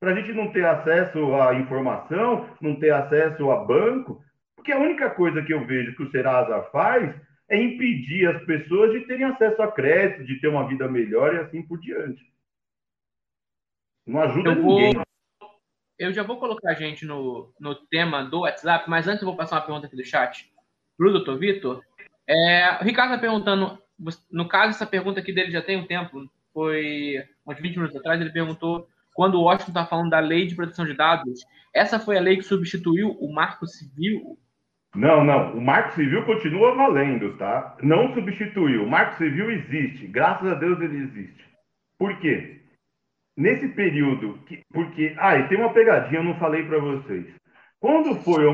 [0.00, 4.24] Para a gente não ter acesso à informação, não ter acesso a banco?
[4.56, 7.14] Porque a única coisa que eu vejo que o Serasa faz
[7.48, 11.38] é impedir as pessoas de terem acesso a crédito, de ter uma vida melhor e
[11.38, 12.24] assim por diante.
[14.06, 14.94] Não ajuda eu ninguém.
[14.94, 15.04] Vou,
[15.98, 19.36] eu já vou colocar a gente no, no tema do WhatsApp, mas antes eu vou
[19.36, 20.50] passar uma pergunta aqui do chat
[20.96, 21.84] para o doutor Vitor.
[22.26, 23.78] É, o Ricardo está perguntando,
[24.30, 28.20] no caso, essa pergunta aqui dele já tem um tempo, foi uns 20 minutos atrás,
[28.20, 31.40] ele perguntou quando o Washington está falando da lei de proteção de dados,
[31.74, 34.38] essa foi a lei que substituiu o Marco Civil?
[34.94, 35.56] Não, não.
[35.56, 37.76] O Marco Civil continua valendo, tá?
[37.82, 38.84] Não substituiu.
[38.84, 40.06] O Marco Civil existe.
[40.06, 41.44] Graças a Deus ele existe.
[41.98, 42.60] Por quê?
[43.40, 47.26] nesse período, que, porque, ah, e tem uma pegadinha, eu não falei para vocês.
[47.80, 48.44] Quando foi,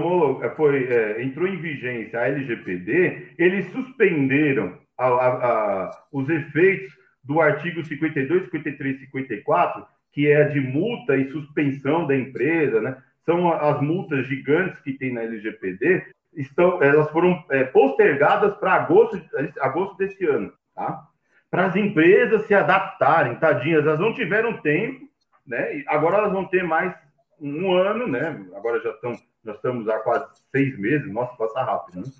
[0.54, 7.40] foi é, entrou em vigência a LGPD, eles suspenderam a, a, a, os efeitos do
[7.40, 9.84] artigo 52, 53 54,
[10.16, 12.96] que é de multa e suspensão da empresa, né?
[13.26, 19.20] São as multas gigantes que tem na LGPD, estão, elas foram é, postergadas para agosto,
[19.60, 21.06] agosto desse ano, tá?
[21.50, 25.06] para as empresas se adaptarem, tadinhas, elas não tiveram tempo,
[25.46, 25.84] né?
[25.86, 26.94] Agora elas vão ter mais
[27.38, 28.42] um ano, né?
[28.56, 32.12] Agora já, estão, já estamos há quase seis meses, nossa, passa rápido, né?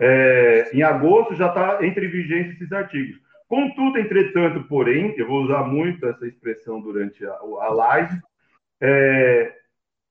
[0.00, 3.20] É, em agosto já está entre vigência esses artigos.
[3.48, 8.20] Contudo, entretanto, porém, eu vou usar muito essa expressão durante a, a live,
[8.80, 9.54] é,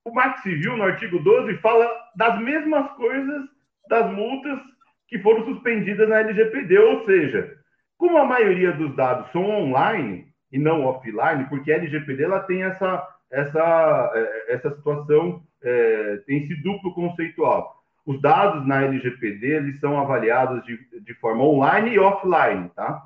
[0.03, 3.43] o Marco Civil, no artigo 12, fala das mesmas coisas
[3.89, 4.59] das multas
[5.07, 7.57] que foram suspendidas na LGPD, ou seja,
[7.97, 12.63] como a maioria dos dados são online e não offline, porque a LGPD ela tem
[12.63, 17.83] essa, essa, é, essa situação, é, tem esse duplo conceitual.
[18.05, 23.03] Os dados na LGPD são avaliados de, de forma online e offline, tá?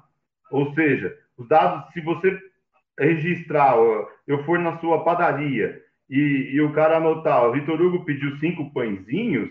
[0.52, 2.38] Ou seja, os dados, se você
[3.00, 3.76] registrar,
[4.28, 8.72] eu for na sua padaria e, e o cara anotar, o Vitor Hugo pediu cinco
[8.74, 9.50] pãezinhos,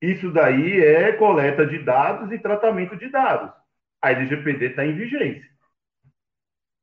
[0.00, 3.50] isso daí é coleta de dados e tratamento de dados
[4.00, 5.48] a LGPD está em vigência.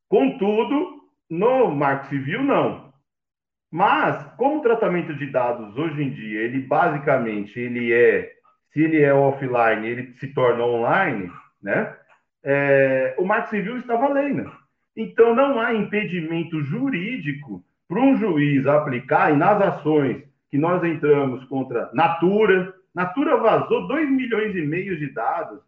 [0.07, 2.93] Contudo, no Marco Civil, não.
[3.71, 8.31] Mas, como o tratamento de dados hoje em dia, ele basicamente ele é,
[8.71, 11.31] se ele é offline, ele se torna online,
[11.61, 11.97] né?
[12.47, 14.51] É, o Marco Civil está valendo.
[14.95, 21.43] Então, não há impedimento jurídico para um juiz aplicar, e nas ações que nós entramos
[21.45, 25.59] contra Natura, Natura vazou 2 milhões e meio de dados,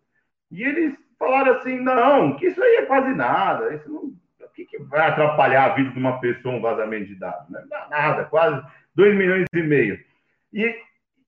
[0.50, 4.04] e eles falaram assim, não, que isso aí é quase nada, isso não,
[4.46, 7.50] o que, que vai atrapalhar a vida de uma pessoa um vazamento de dados?
[7.50, 7.62] Né?
[7.90, 10.00] Nada, quase 2 milhões e meio.
[10.54, 10.76] E,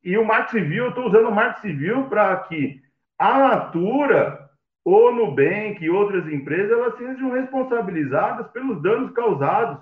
[0.04, 2.82] e o Marco Civil, eu estou usando o Marco Civil para que
[3.18, 4.49] a Natura,
[4.86, 9.80] o Nubank e outras empresas, elas sejam responsabilizadas pelos danos causados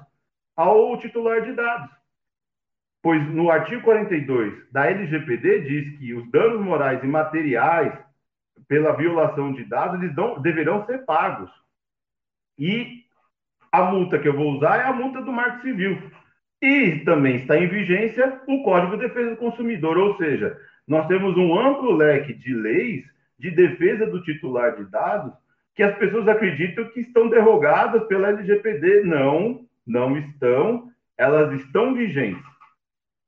[0.56, 1.90] ao titular de dados.
[3.02, 7.94] Pois no artigo 42 da LGPD diz que os danos morais e materiais
[8.68, 11.50] pela violação de dados, eles não, deverão ser pagos.
[12.58, 13.06] E
[13.72, 16.02] a multa que eu vou usar é a multa do Marco Civil.
[16.62, 21.38] E também está em vigência o Código de Defesa do Consumidor, ou seja, nós temos
[21.38, 23.06] um amplo leque de leis
[23.40, 25.34] de defesa do titular de dados
[25.76, 29.04] que as pessoas acreditam que estão derrogadas pela LGPD.
[29.04, 32.44] Não, não estão, elas estão vigentes.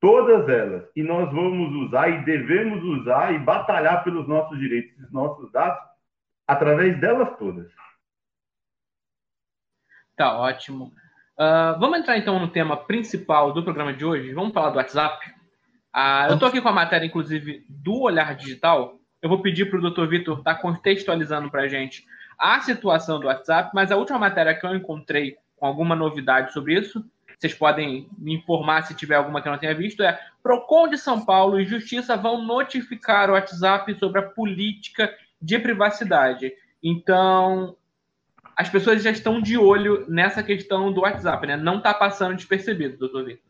[0.02, 0.84] Todas elas.
[0.96, 5.80] E nós vamos usar e devemos usar e batalhar pelos nossos direitos e nossos dados
[6.48, 7.70] através delas todas.
[10.16, 10.92] Tá ótimo.
[11.38, 14.34] Uh, vamos entrar então no tema principal do programa de hoje.
[14.34, 15.30] Vamos falar do WhatsApp.
[15.96, 18.99] Uh, eu estou aqui com a matéria, inclusive, do Olhar Digital.
[19.22, 20.06] Eu vou pedir para o Dr.
[20.08, 22.06] Vitor estar tá contextualizando para a gente
[22.38, 26.74] a situação do WhatsApp, mas a última matéria que eu encontrei com alguma novidade sobre
[26.74, 27.04] isso
[27.40, 30.98] vocês podem me informar se tiver alguma que eu não tenha visto, é Procon de
[30.98, 35.10] São Paulo e Justiça vão notificar o WhatsApp sobre a política
[35.42, 36.52] de privacidade.
[36.84, 37.78] Então,
[38.58, 41.56] as pessoas já estão de olho nessa questão do WhatsApp, né?
[41.56, 43.44] Não está passando despercebido, doutor Vitor.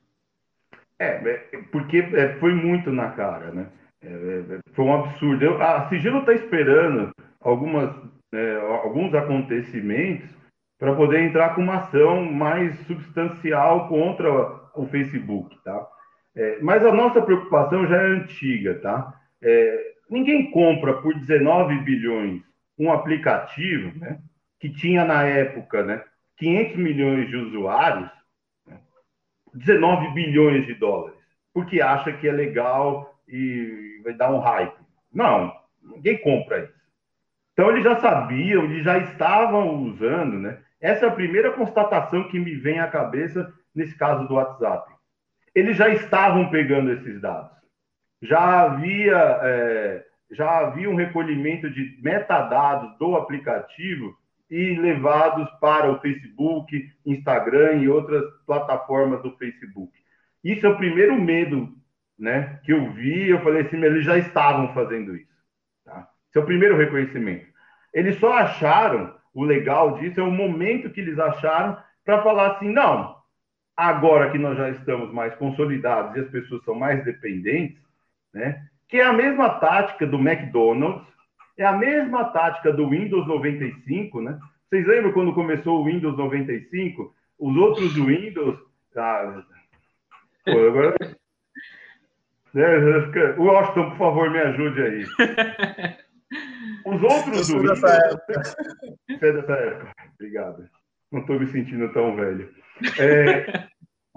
[0.99, 3.69] É, é porque é, foi muito na cara, né?
[4.01, 5.43] É, foi um absurdo.
[5.43, 7.95] Eu, a Sigilo está esperando algumas,
[8.33, 10.29] é, alguns acontecimentos
[10.77, 14.31] para poder entrar com uma ação mais substancial contra
[14.75, 15.87] o Facebook, tá?
[16.35, 19.13] É, mas a nossa preocupação já é antiga, tá?
[19.41, 22.41] É, ninguém compra por 19 bilhões
[22.77, 24.19] um aplicativo, né?
[24.57, 26.01] Que tinha na época, né?
[26.39, 28.09] 500 milhões de usuários,
[28.65, 28.79] né,
[29.53, 31.19] 19 bilhões de dólares,
[31.53, 34.77] porque acha que é legal e vai dar um hype.
[35.13, 36.79] Não, ninguém compra isso.
[37.53, 40.59] Então eles já sabiam, eles já estavam usando, né?
[40.79, 44.89] Essa é a primeira constatação que me vem à cabeça nesse caso do WhatsApp.
[45.53, 47.51] Eles já estavam pegando esses dados.
[48.21, 54.17] Já havia, é, já havia um recolhimento de metadados do aplicativo
[54.49, 59.91] e levados para o Facebook, Instagram e outras plataformas do Facebook.
[60.43, 61.73] Isso é o primeiro medo
[62.19, 63.29] né, que eu vi.
[63.29, 65.29] Eu falei assim, eles já estavam fazendo isso.
[65.85, 66.07] Tá?
[66.29, 67.47] Esse é o primeiro reconhecimento.
[67.93, 72.69] Eles só acharam o legal disso, é o momento que eles acharam para falar assim:
[72.69, 73.15] não,
[73.75, 77.81] agora que nós já estamos mais consolidados e as pessoas são mais dependentes,
[78.33, 81.09] né, que é a mesma tática do McDonald's
[81.59, 84.39] é a mesma tática do Windows 95, né?
[84.69, 87.13] Vocês lembram quando começou o Windows 95?
[87.37, 88.57] Os outros Windows.
[88.95, 89.43] Ah,
[90.45, 90.95] pô, agora.
[92.53, 92.65] Né,
[93.37, 95.05] o Washington, por favor, me ajude aí.
[96.85, 97.81] Os outros Windows.
[97.81, 98.41] Dessa época.
[99.09, 99.91] É dessa época.
[100.15, 100.69] Obrigado.
[101.11, 102.49] Não estou me sentindo tão velho.
[102.99, 103.67] É...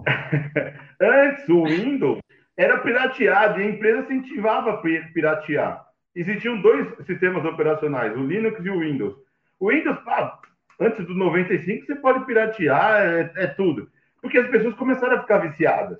[1.01, 2.21] Antes, o Windows
[2.57, 8.71] era pirateado e a empresa incentivava a piratear existiam dois sistemas operacionais, o Linux e
[8.71, 9.15] o Windows.
[9.59, 9.99] O Windows,
[10.81, 13.91] antes do 95, você pode piratear, é, é, tudo.
[14.21, 15.99] Porque as pessoas começaram a ficar viciadas.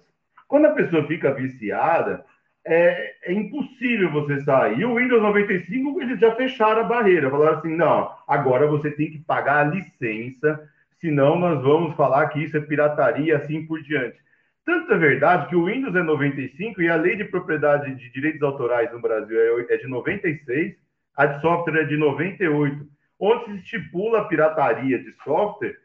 [0.53, 2.27] Quando a pessoa fica viciada,
[2.63, 4.81] é, é impossível você sair.
[4.81, 7.31] E o Windows 95, eles já fecharam a barreira.
[7.31, 10.63] Falaram assim, não, agora você tem que pagar a licença,
[11.01, 14.19] senão nós vamos falar que isso é pirataria, assim por diante.
[14.63, 18.43] Tanto é verdade que o Windows é 95 e a lei de propriedade de direitos
[18.43, 20.77] autorais no Brasil é, é de 96,
[21.17, 22.87] a de software é de 98,
[23.19, 25.79] onde se estipula a pirataria de software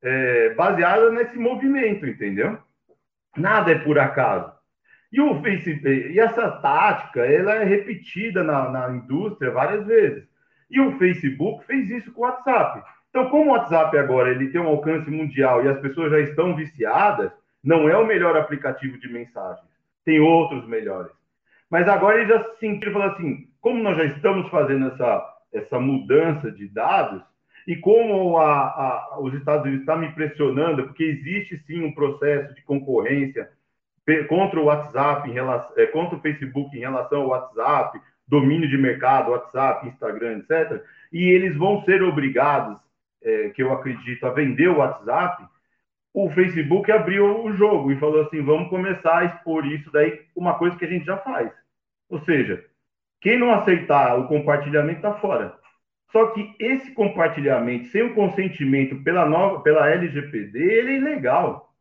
[0.00, 2.56] é, baseada nesse movimento, entendeu?
[3.36, 4.52] Nada é por acaso.
[5.12, 10.26] E, o Facebook, e essa tática ela é repetida na, na indústria várias vezes.
[10.70, 12.82] E o Facebook fez isso com o WhatsApp.
[13.10, 16.56] Então, como o WhatsApp agora ele tem um alcance mundial e as pessoas já estão
[16.56, 17.30] viciadas,
[17.62, 19.68] não é o melhor aplicativo de mensagens.
[20.02, 21.12] Tem outros melhores.
[21.70, 25.34] Mas agora ele já se sentiu e falou assim: como nós já estamos fazendo essa,
[25.52, 27.22] essa mudança de dados,
[27.66, 32.54] e como a, a, os Estados Unidos estão me pressionando, porque existe sim um processo
[32.54, 33.48] de concorrência
[34.28, 38.76] contra o WhatsApp, em relação, é, contra o Facebook em relação ao WhatsApp, domínio de
[38.76, 40.82] mercado, WhatsApp, Instagram, etc.
[41.12, 42.78] E eles vão ser obrigados,
[43.22, 45.44] é, que eu acredito, a vender o WhatsApp
[46.14, 50.58] o Facebook abriu o jogo e falou assim: vamos começar a expor isso daí, uma
[50.58, 51.50] coisa que a gente já faz.
[52.08, 52.64] Ou seja,
[53.20, 55.56] quem não aceitar o compartilhamento está fora.
[56.12, 61.74] Só que esse compartilhamento sem o consentimento pela nova, pela LGPD, ele é ilegal.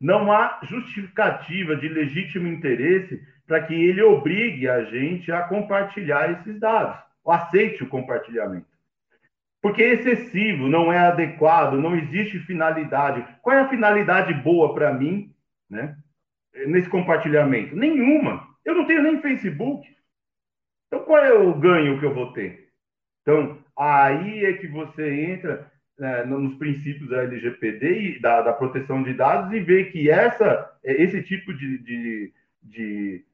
[0.00, 6.60] Não há justificativa de legítimo interesse para que ele obrigue a gente a compartilhar esses
[6.60, 8.66] dados, ou aceite o compartilhamento.
[9.60, 13.26] Porque é excessivo, não é adequado, não existe finalidade.
[13.42, 15.34] Qual é a finalidade boa para mim,
[15.68, 15.96] né?
[16.68, 17.74] Nesse compartilhamento?
[17.74, 18.46] Nenhuma.
[18.64, 19.88] Eu não tenho nem Facebook.
[20.86, 22.65] Então, qual é o ganho que eu vou ter?
[23.26, 29.02] Então, aí é que você entra né, nos princípios da LGPD e da, da, proteção
[29.02, 33.24] de dados e vê que essa, esse tipo de, de, de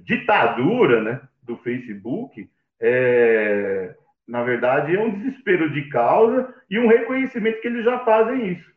[0.00, 2.50] ditadura né, do Facebook
[2.80, 3.94] é,
[4.30, 8.70] na verdade, é um desespero de causa e um reconhecimento que eles já fazem isso.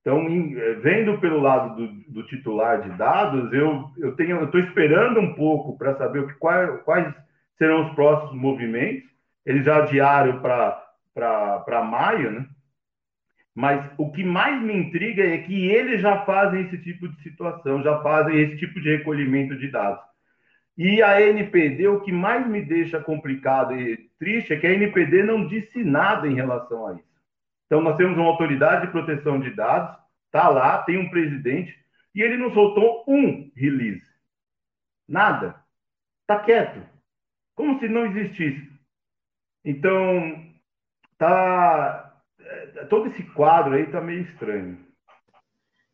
[0.00, 5.34] Então, eh, vendo pelo lado do, do titular de dados, eu eu estou esperando um
[5.34, 7.14] pouco para saber que, quais
[7.58, 9.07] serão os próximos movimentos.
[9.48, 12.46] Eles adiaram para maio, né?
[13.54, 17.82] Mas o que mais me intriga é que eles já fazem esse tipo de situação,
[17.82, 20.04] já fazem esse tipo de recolhimento de dados.
[20.76, 25.22] E a NPD, o que mais me deixa complicado e triste é que a NPD
[25.22, 27.08] não disse nada em relação a isso.
[27.66, 29.96] Então, nós temos uma autoridade de proteção de dados,
[30.26, 31.74] está lá, tem um presidente,
[32.14, 34.06] e ele não soltou um release.
[35.08, 35.56] Nada.
[36.20, 36.86] Está quieto.
[37.54, 38.77] Como se não existisse.
[39.64, 40.44] Então,
[41.18, 44.78] tá, é, todo esse quadro aí está meio estranho.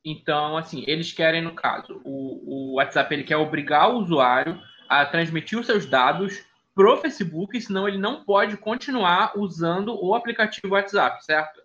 [0.04, 5.06] Então, assim, eles querem, no caso, o, o WhatsApp ele quer obrigar o usuário a
[5.06, 6.44] transmitir os seus dados
[6.74, 11.62] pro Facebook, senão ele não pode continuar usando o aplicativo WhatsApp, certo?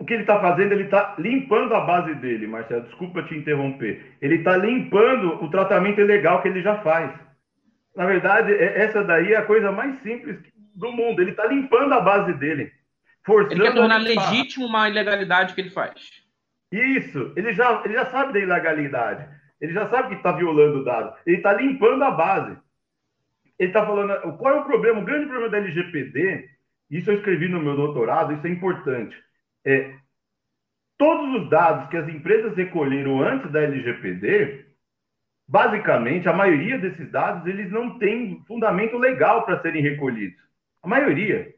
[0.00, 2.84] O que ele está fazendo, ele está limpando a base dele, Marcelo.
[2.84, 4.16] Desculpa te interromper.
[4.20, 7.12] Ele está limpando o tratamento ilegal que ele já faz.
[7.94, 10.40] Na verdade, é, essa daí é a coisa mais simples
[10.78, 11.20] do mundo.
[11.20, 12.72] Ele está limpando a base dele.
[13.24, 15.92] Forçando ele quer tornar legítimo uma ilegalidade que ele faz.
[16.72, 17.32] Isso.
[17.36, 19.28] Ele já, ele já sabe da ilegalidade.
[19.60, 21.14] Ele já sabe que está violando o dado.
[21.26, 22.56] Ele está limpando a base.
[23.58, 24.36] Ele está falando.
[24.38, 25.00] Qual é o problema?
[25.00, 26.48] O grande problema da LGPD,
[26.90, 29.16] isso eu escrevi no meu doutorado, isso é importante.
[29.64, 29.94] É,
[30.96, 34.64] todos os dados que as empresas recolheram antes da LGPD,
[35.46, 40.47] basicamente, a maioria desses dados, eles não têm fundamento legal para serem recolhidos.
[40.82, 41.54] A maioria.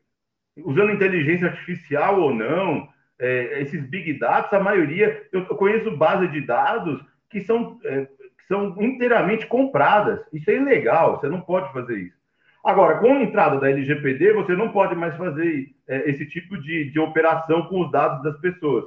[0.57, 6.41] Usando inteligência artificial ou não, é, esses big data, a maioria, eu conheço base de
[6.41, 10.21] dados que são, é, que são inteiramente compradas.
[10.33, 12.21] Isso é ilegal, você não pode fazer isso.
[12.65, 16.91] Agora, com a entrada da LGPD, você não pode mais fazer é, esse tipo de,
[16.91, 18.85] de operação com os dados das pessoas.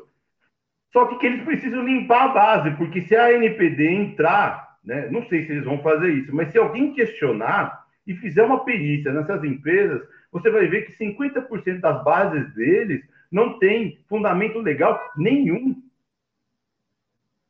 [0.91, 5.25] Só que, que eles precisam limpar a base, porque se a NPD entrar, né, não
[5.27, 9.43] sei se eles vão fazer isso, mas se alguém questionar e fizer uma perícia nessas
[9.43, 10.01] empresas,
[10.33, 15.81] você vai ver que 50% das bases deles não tem fundamento legal nenhum.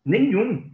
[0.05, 0.69] Nenhum.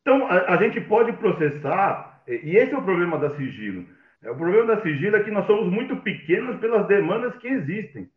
[0.00, 3.86] Então, a, a, gente pode processar, e esse é o problema da sigilo.
[4.22, 8.08] É, o problema da sigilo é que nós somos muito pequenos pelas demandas que existem.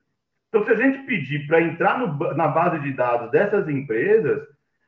[0.47, 4.41] Então, se a gente pedir para entrar no, na base de dados dessas empresas,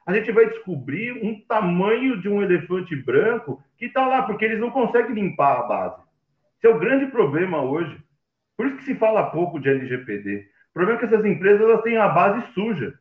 [0.05, 4.59] a gente vai descobrir um tamanho de um elefante branco que está lá, porque eles
[4.59, 6.01] não conseguem limpar a base.
[6.57, 7.97] Esse é o grande problema hoje.
[8.59, 10.45] Por isso que se fala pouco de LGPD.
[10.71, 12.93] O problema é que essas empresas elas têm a base suja.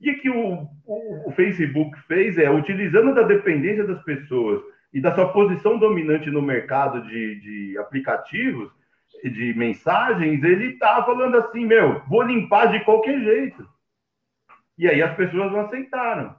[0.00, 4.62] E o que o, o, o Facebook fez é, utilizando da dependência das pessoas
[4.94, 8.72] e da sua posição dominante no mercado de, de aplicativos,
[9.22, 13.68] de mensagens, ele está falando assim, meu, vou limpar de qualquer jeito.
[14.78, 16.34] E aí as pessoas não aceitaram.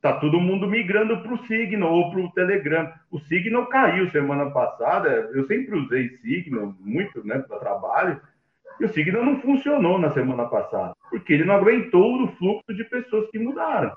[0.00, 2.90] Tá todo mundo migrando para o Signal ou para o Telegram.
[3.10, 5.30] O Signal caiu semana passada.
[5.34, 8.20] Eu sempre usei Signal muito, né, para trabalho.
[8.80, 12.82] E o Signal não funcionou na semana passada, porque ele não aguentou o fluxo de
[12.84, 13.94] pessoas que mudaram.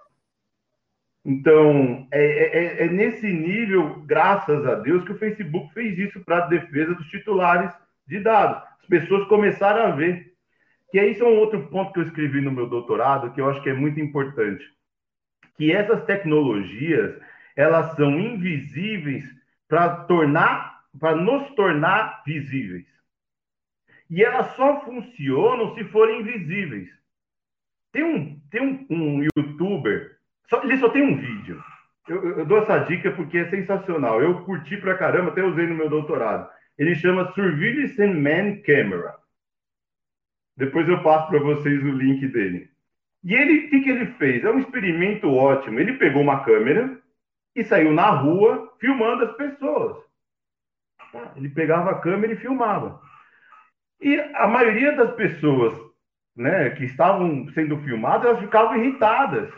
[1.26, 6.20] Então, é, é, é, é nesse nível, graças a Deus, que o Facebook fez isso
[6.26, 7.72] para a defesa dos titulares
[8.06, 8.62] de dados.
[8.82, 10.34] As pessoas começaram a ver.
[10.92, 13.64] Que aí é um outro ponto que eu escrevi no meu doutorado, que eu acho
[13.64, 14.64] que é muito importante.
[15.56, 17.20] Que essas tecnologias,
[17.56, 19.26] elas são invisíveis
[19.68, 22.86] para tornar, para nos tornar visíveis.
[24.10, 26.90] E elas só funcionam se forem invisíveis.
[27.92, 30.18] Tem um, tem um, um youtuber,
[30.50, 31.64] só, ele só tem um vídeo.
[32.08, 34.22] Eu, eu, dou essa dica porque é sensacional.
[34.22, 36.50] Eu curti pra caramba, até usei no meu doutorado.
[36.78, 39.16] Ele chama Surveillance Man Camera.
[40.58, 42.70] Depois eu passo para vocês o link dele.
[43.24, 44.44] E ele, o que, que ele fez?
[44.44, 45.80] É um experimento ótimo.
[45.80, 47.00] Ele pegou uma câmera
[47.56, 50.04] e saiu na rua filmando as pessoas.
[51.12, 51.32] Tá?
[51.36, 53.00] Ele pegava a câmera e filmava.
[54.02, 55.74] E a maioria das pessoas
[56.36, 59.50] né, que estavam sendo filmadas, elas ficavam irritadas.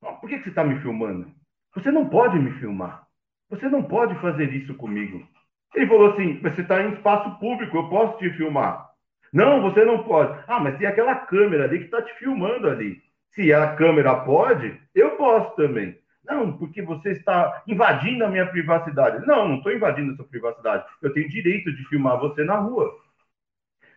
[0.00, 1.30] Por que, que você está me filmando?
[1.74, 3.06] Você não pode me filmar.
[3.50, 5.26] Você não pode fazer isso comigo.
[5.74, 8.91] Ele falou assim: você está em espaço público, eu posso te filmar.
[9.32, 10.38] Não, você não pode.
[10.46, 13.00] Ah, mas tem aquela câmera ali que está te filmando ali.
[13.30, 15.98] Se a câmera pode, eu posso também.
[16.24, 19.26] Não, porque você está invadindo a minha privacidade.
[19.26, 20.84] Não, não estou invadindo a sua privacidade.
[21.00, 22.94] Eu tenho direito de filmar você na rua.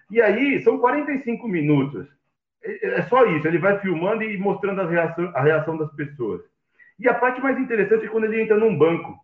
[0.10, 2.08] E aí, são 45 minutos.
[2.64, 6.42] É, é só isso, ele vai filmando e mostrando a reação, a reação das pessoas.
[6.98, 9.16] E a parte mais interessante é quando ele entra num banco.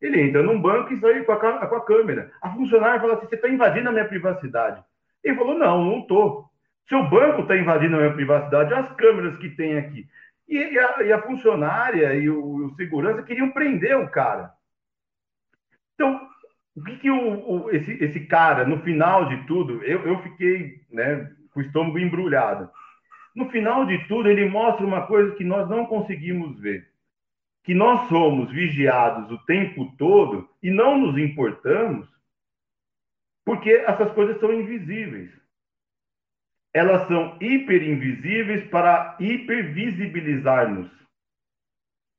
[0.00, 2.32] Ele entra num banco e sai com a, com a câmera.
[2.42, 4.82] A funcionária fala assim: você está invadindo a minha privacidade.
[5.24, 6.50] Ele falou: não, não estou.
[6.88, 10.06] Seu banco está invadindo a minha privacidade, as câmeras que tem aqui.
[10.48, 14.52] E, e, a, e a, funcionária e o, o, segurança queriam prender o cara.
[15.94, 16.28] Então,
[16.74, 20.82] o que, que o, o, esse, esse cara, no final de tudo, eu, eu fiquei
[20.90, 22.68] né, com o estômago embrulhado.
[23.34, 26.86] No final de tudo, ele mostra uma coisa que nós não conseguimos ver.
[27.64, 32.06] Que nós somos vigiados o tempo todo e não nos importamos,
[33.44, 35.30] porque essas coisas são invisíveis.
[36.74, 40.90] Elas são hiperinvisíveis para hipervisibilizar-nos.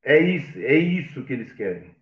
[0.04, 1.96] É isso, é isso que eles querem.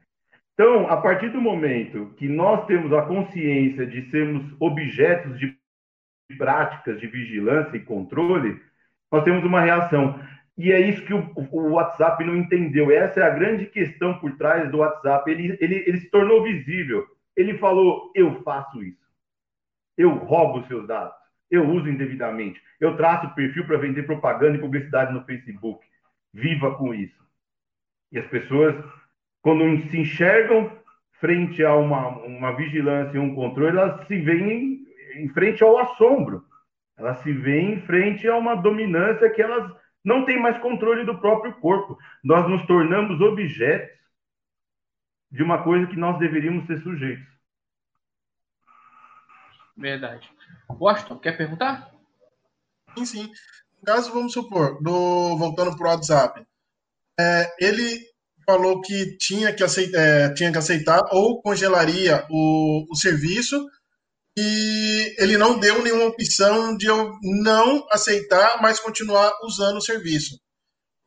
[0.53, 5.57] Então, a partir do momento que nós temos a consciência de sermos objetos de
[6.38, 8.59] práticas de vigilância e controle,
[9.11, 10.19] nós temos uma reação.
[10.57, 12.91] E é isso que o, o, WhatsApp não entendeu.
[12.91, 15.30] Essa é a grande questão por trás do WhatsApp.
[15.32, 17.05] Ele, ele, ele se tornou visível.
[17.36, 19.01] Ele falou: eu faço isso.
[20.02, 21.14] Eu roubo seus dados.
[21.49, 22.62] Eu uso indevidamente.
[22.80, 25.86] Eu traço perfil para vender propaganda e publicidade no Facebook.
[26.34, 27.22] Viva com isso.
[28.12, 28.76] E as pessoas,
[29.41, 30.72] quando se enxergam
[31.20, 36.43] frente a uma, uma vigilância e um controle, elas se veem em frente ao assombro.
[36.97, 39.72] Elas se veem em frente a uma dominância que elas
[40.04, 41.95] não têm mais controle do próprio corpo.
[42.24, 43.99] Nós nos tornamos objetos
[45.32, 47.32] de uma coisa que nós deveríamos ser sujeitos.
[49.78, 50.30] Verdade.
[50.69, 51.91] Washington, quer perguntar?
[52.97, 53.32] Sim, sim.
[53.80, 56.45] No caso, vamos supor, do, voltando para o WhatsApp,
[57.19, 57.99] é, ele
[58.45, 63.65] falou que tinha que, aceitar, é, tinha que aceitar ou congelaria o, o serviço
[64.38, 70.39] e ele não deu nenhuma opção de eu não aceitar, mas continuar usando o serviço.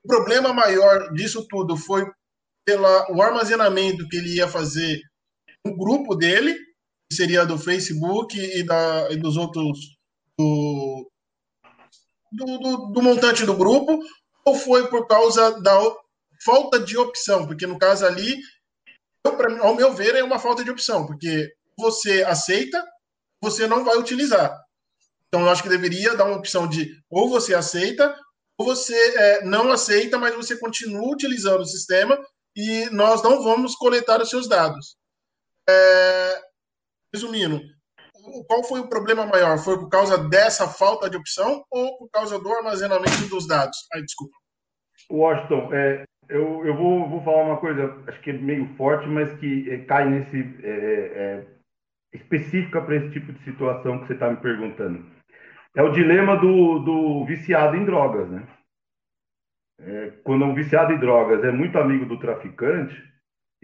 [0.04, 2.04] O problema maior disso tudo foi
[2.64, 5.00] pela, o armazenamento que ele ia fazer
[5.64, 6.58] no grupo dele,
[7.14, 9.78] seria do Facebook e, da, e dos outros
[10.38, 11.10] do,
[12.32, 13.98] do, do, do montante do grupo,
[14.44, 15.78] ou foi por causa da
[16.44, 18.38] falta de opção, porque no caso ali,
[19.24, 22.84] eu, ao meu ver, é uma falta de opção, porque você aceita,
[23.40, 24.54] você não vai utilizar.
[25.28, 28.14] Então, eu acho que deveria dar uma opção de ou você aceita,
[28.56, 32.18] ou você é, não aceita, mas você continua utilizando o sistema
[32.54, 34.96] e nós não vamos coletar os seus dados.
[35.68, 36.42] É,
[37.14, 37.60] resumindo,
[38.48, 39.56] qual foi o problema maior?
[39.58, 43.78] Foi por causa dessa falta de opção ou por causa do armazenamento dos dados?
[43.94, 44.36] Ai, desculpa.
[45.10, 49.32] Washington, é, eu, eu vou, vou falar uma coisa, acho que é meio forte, mas
[49.38, 50.38] que é, cai nesse.
[50.62, 51.54] É, é,
[52.14, 55.04] específica para esse tipo de situação que você está me perguntando.
[55.74, 58.46] É o dilema do, do viciado em drogas, né?
[59.80, 62.94] É, quando um viciado em drogas é muito amigo do traficante,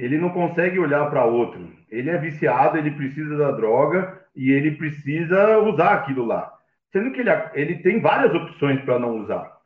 [0.01, 1.70] ele não consegue olhar para outro.
[1.90, 6.51] Ele é viciado, ele precisa da droga e ele precisa usar aquilo lá.
[6.90, 9.59] Sendo que ele, ele tem várias opções para não usar.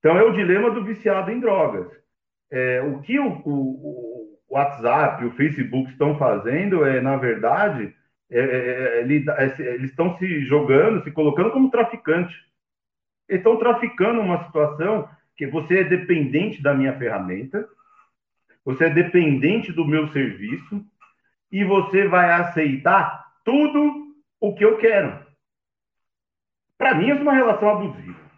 [0.00, 1.86] Então é o dilema do viciado em drogas.
[2.50, 7.94] É, o que o, o, o, WhatsApp, o Facebook estão fazendo é, na verdade,
[8.30, 12.34] é, é, é, é eles estão se jogando, se colocando como traficante.
[13.28, 17.68] Eles estão traficando uma situação que você é dependente da minha ferramenta,
[18.74, 20.84] você é dependente do meu serviço
[21.50, 25.26] e você vai aceitar tudo o que eu quero.
[26.76, 28.28] Para mim, é uma relação abusiva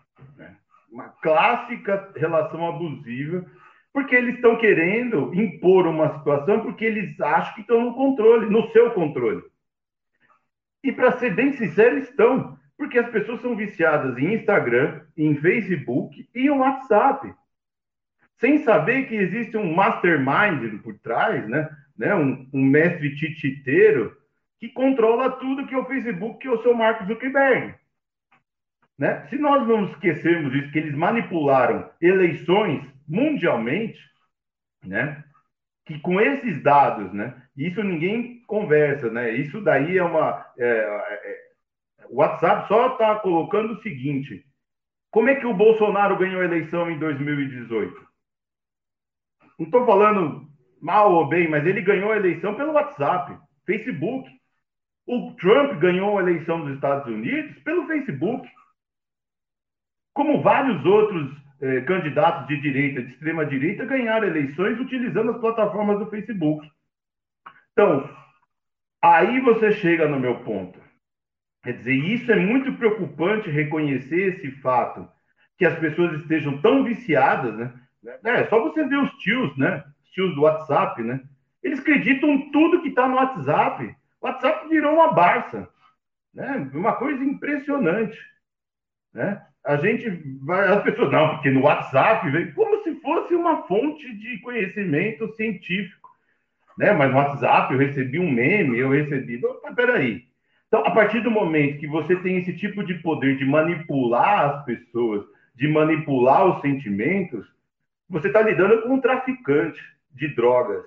[0.91, 3.47] uma clássica relação abusiva,
[3.93, 8.70] porque eles estão querendo impor uma situação porque eles acham que estão no controle, no
[8.72, 9.43] seu controle.
[10.83, 16.28] E para ser bem sincero, estão, porque as pessoas são viciadas em Instagram, em Facebook
[16.35, 17.33] e em WhatsApp,
[18.41, 21.68] sem saber que existe um mastermind por trás, né?
[21.97, 22.14] né?
[22.14, 24.16] Um, um mestre tititeiro
[24.59, 27.74] que controla tudo que é o Facebook, que é o seu Mark Zuckerberg.
[28.99, 29.26] Né?
[29.28, 33.99] Se nós não esquecermos isso, que eles manipularam eleições mundialmente,
[34.84, 35.22] né?
[35.86, 37.34] que com esses dados, né?
[37.57, 39.32] isso ninguém conversa, né?
[39.32, 40.47] isso daí é uma.
[40.59, 41.41] É, é,
[42.09, 44.45] o WhatsApp só está colocando o seguinte:
[45.11, 48.09] como é que o Bolsonaro ganhou a eleição em 2018?
[49.61, 50.48] Não estou falando
[50.80, 54.26] mal ou bem, mas ele ganhou a eleição pelo WhatsApp, Facebook.
[55.06, 58.48] O Trump ganhou a eleição dos Estados Unidos pelo Facebook
[60.14, 61.30] como vários outros
[61.61, 66.66] eh, candidatos de direita, de extrema direita, ganharam eleições utilizando as plataformas do Facebook.
[67.72, 68.08] Então,
[69.02, 70.80] aí você chega no meu ponto.
[71.62, 75.06] Quer dizer, isso é muito preocupante reconhecer esse fato,
[75.58, 77.72] que as pessoas estejam tão viciadas, né?
[78.24, 79.84] É só você ver os tios, né?
[80.05, 81.20] Os tios do WhatsApp, né?
[81.62, 83.94] Eles acreditam tudo que está no WhatsApp.
[84.20, 85.68] O WhatsApp virou uma barça,
[86.32, 86.70] né?
[86.72, 88.18] Uma coisa impressionante,
[89.12, 89.42] né?
[89.64, 90.09] a gente
[90.42, 95.32] vai, as pessoas, não, porque no WhatsApp vem como se fosse uma fonte de conhecimento
[95.34, 96.09] científico,
[96.78, 96.92] né?
[96.92, 100.24] Mas no WhatsApp eu recebi um meme, eu recebi, mas peraí.
[100.66, 104.64] Então, a partir do momento que você tem esse tipo de poder de manipular as
[104.64, 105.24] pessoas,
[105.55, 107.46] de manipular os sentimentos,
[108.11, 109.80] você está lidando com um traficante
[110.12, 110.84] de drogas.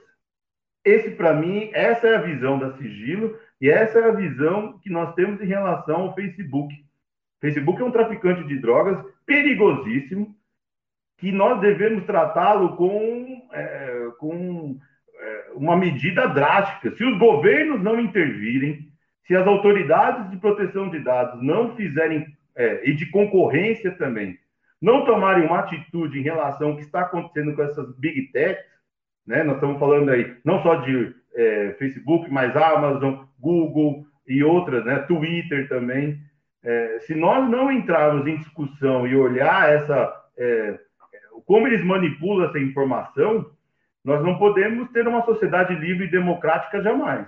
[0.83, 4.89] Esse, para mim, essa é a visão da Sigilo e essa é a visão que
[4.89, 6.75] nós temos em relação ao Facebook.
[7.39, 10.35] Facebook é um traficante de drogas perigosíssimo,
[11.17, 14.77] que nós devemos tratá-lo com, é, com
[15.17, 16.93] é, uma medida drástica.
[16.95, 18.89] Se os governos não intervirem,
[19.25, 24.37] se as autoridades de proteção de dados não fizerem, é, e de concorrência também,
[24.83, 28.65] não tomarem uma atitude em relação ao que está acontecendo com essas big techs,
[29.25, 29.41] né?
[29.41, 34.99] Nós estamos falando aí não só de é, Facebook, mas Amazon, Google e outras, né?
[35.07, 36.19] Twitter também.
[36.61, 40.77] É, se nós não entrarmos em discussão e olhar essa é,
[41.45, 43.49] como eles manipulam essa informação,
[44.03, 47.25] nós não podemos ter uma sociedade livre e democrática jamais.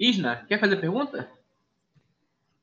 [0.00, 1.28] Isna, quer fazer pergunta?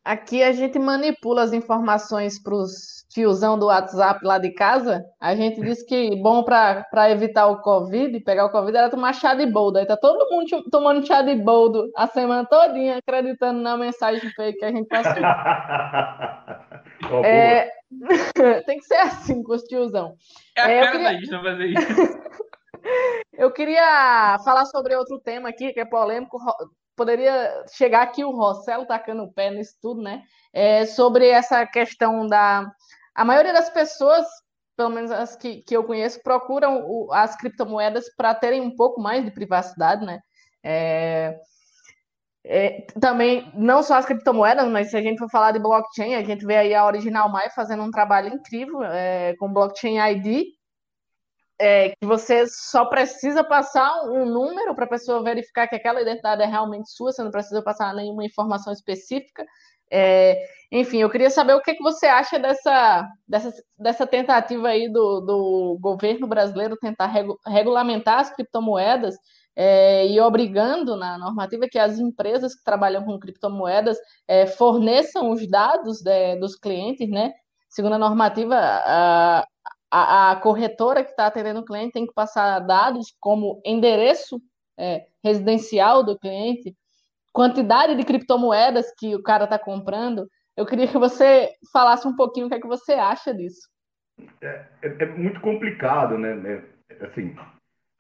[0.04, 5.04] Aqui a gente manipula as informações para os tiozão do WhatsApp lá de casa.
[5.20, 9.34] A gente diz que bom para evitar o Covid, pegar o Covid, era tomar chá
[9.34, 9.78] de boldo.
[9.80, 14.60] Aí tá todo mundo tomando chá de boldo a semana todinha, acreditando na mensagem fake
[14.60, 15.22] que a gente passou.
[17.12, 17.70] oh, é...
[18.66, 20.16] Tem que ser assim com os tiozão.
[20.56, 21.08] É a é, cara queria...
[21.08, 22.20] da gente fazer isso.
[23.34, 26.38] eu queria falar sobre outro tema aqui, que é polêmico
[27.00, 30.22] poderia chegar aqui o Rossello tacando o pé nisso tudo, né?
[30.52, 32.70] É, sobre essa questão da.
[33.16, 34.28] A maioria das pessoas,
[34.76, 39.00] pelo menos as que, que eu conheço, procuram o, as criptomoedas para terem um pouco
[39.00, 40.20] mais de privacidade, né?
[40.62, 41.40] É,
[42.46, 46.24] é, também, não só as criptomoedas, mas se a gente for falar de blockchain, a
[46.24, 50.48] gente vê aí a Original Mai fazendo um trabalho incrível é, com blockchain ID,
[51.60, 56.42] é, que você só precisa passar um número para a pessoa verificar que aquela identidade
[56.42, 59.46] é realmente sua, você não precisa passar nenhuma informação específica.
[59.92, 60.42] É,
[60.72, 65.20] enfim, eu queria saber o que, que você acha dessa, dessa, dessa tentativa aí do,
[65.22, 69.16] do governo brasileiro tentar regu regulamentar as criptomoedas
[69.56, 73.98] é, e obrigando na normativa que as empresas que trabalham com criptomoedas
[74.28, 77.34] é, forneçam os dados de, dos clientes, né?
[77.68, 78.56] Segundo a normativa,
[79.92, 84.42] a, a corretora que está atendendo o cliente tem que passar dados como endereço
[84.78, 86.76] é, residencial do cliente,
[87.34, 90.28] quantidade de criptomoedas que o cara está comprando.
[90.56, 93.68] Eu queria que você falasse um pouquinho o que é que você acha disso.
[94.42, 96.64] É, é, é muito complicado, né?
[96.90, 97.36] É, assim,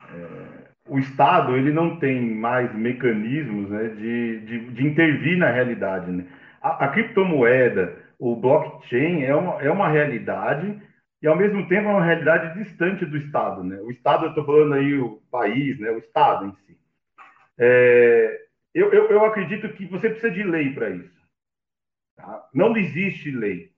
[0.03, 6.11] é, o Estado ele não tem mais mecanismos né, de, de, de intervir na realidade.
[6.11, 6.25] Né?
[6.61, 10.81] A, a, criptomoeda, o blockchain é uma, é uma realidade
[11.21, 13.77] e ao mesmo tempo é uma realidade distante do Estado, né?
[13.81, 15.91] O Estado, eu estou falando aí o país, né?
[15.91, 16.79] O Estado em si.
[17.57, 21.19] É, eu, eu, eu, acredito que você precisa de lei para isso.
[22.15, 22.47] Tá?
[22.53, 23.73] Não existe lei.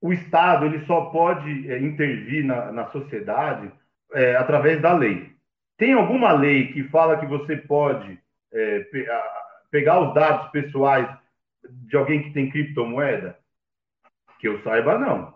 [0.00, 3.72] O Estado ele só pode é, intervir na, na sociedade
[4.12, 5.32] é, através da lei.
[5.78, 8.20] Tem alguma lei que fala que você pode
[8.52, 9.06] é, pe
[9.70, 11.08] pegar os dados pessoais
[11.68, 13.38] de alguém que tem criptomoeda?
[14.38, 15.33] Que eu saiba, não.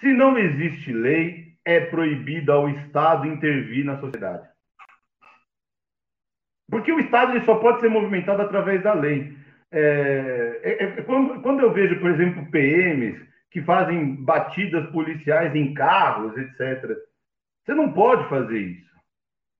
[0.00, 4.48] Se não existe lei, é proibido ao Estado intervir na sociedade.
[6.70, 9.36] Porque o Estado ele só pode ser movimentado através da lei.
[9.72, 13.20] É, é, é, quando, quando, eu vejo, por exemplo, PMs
[13.50, 16.96] que fazem batidas policiais em carros, etc.,
[17.62, 18.90] você não pode fazer isso.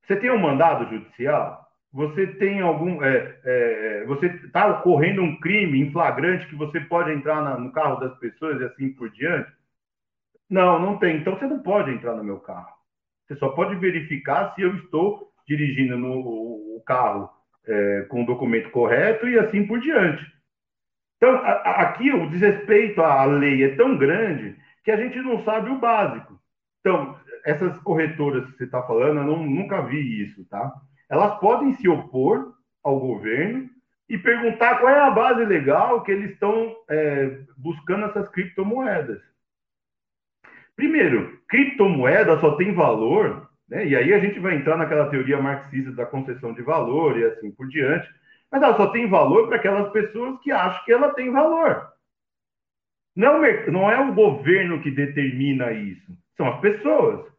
[0.07, 1.69] Você tem um mandado judicial?
[1.93, 3.03] Você tem algum.
[3.03, 7.73] É, é, você está ocorrendo um crime em flagrante que você pode entrar na, no
[7.73, 9.51] carro das pessoas e assim por diante?
[10.51, 11.19] Não, não tem.
[11.19, 12.75] Então você não pode entrar no meu carro.
[13.27, 16.19] Você só pode verificar se eu estou dirigindo no
[16.77, 17.31] o carro
[17.67, 20.27] é, com o documento correto e assim por diante.
[21.17, 25.45] Então, a, a, aqui o desrespeito à lei é tão grande que a gente não
[25.45, 26.41] sabe o básico.
[26.81, 30.73] Então, essas corretoras que você está falando, eu não, nunca vi isso, tá?
[31.09, 33.69] Elas podem se opor ao governo
[34.09, 39.21] e perguntar qual é a base legal que eles estão é, buscando essas criptomoedas.
[40.77, 43.87] Primeiro, criptomoeda só tem valor, né?
[43.87, 47.51] e aí a gente vai entrar naquela teoria marxista da concessão de valor e assim
[47.51, 48.09] por diante,
[48.51, 51.89] mas ela só tem valor para aquelas pessoas que acham que ela tem valor.
[53.15, 57.31] Não é, não é o governo que determina isso, são as pessoas.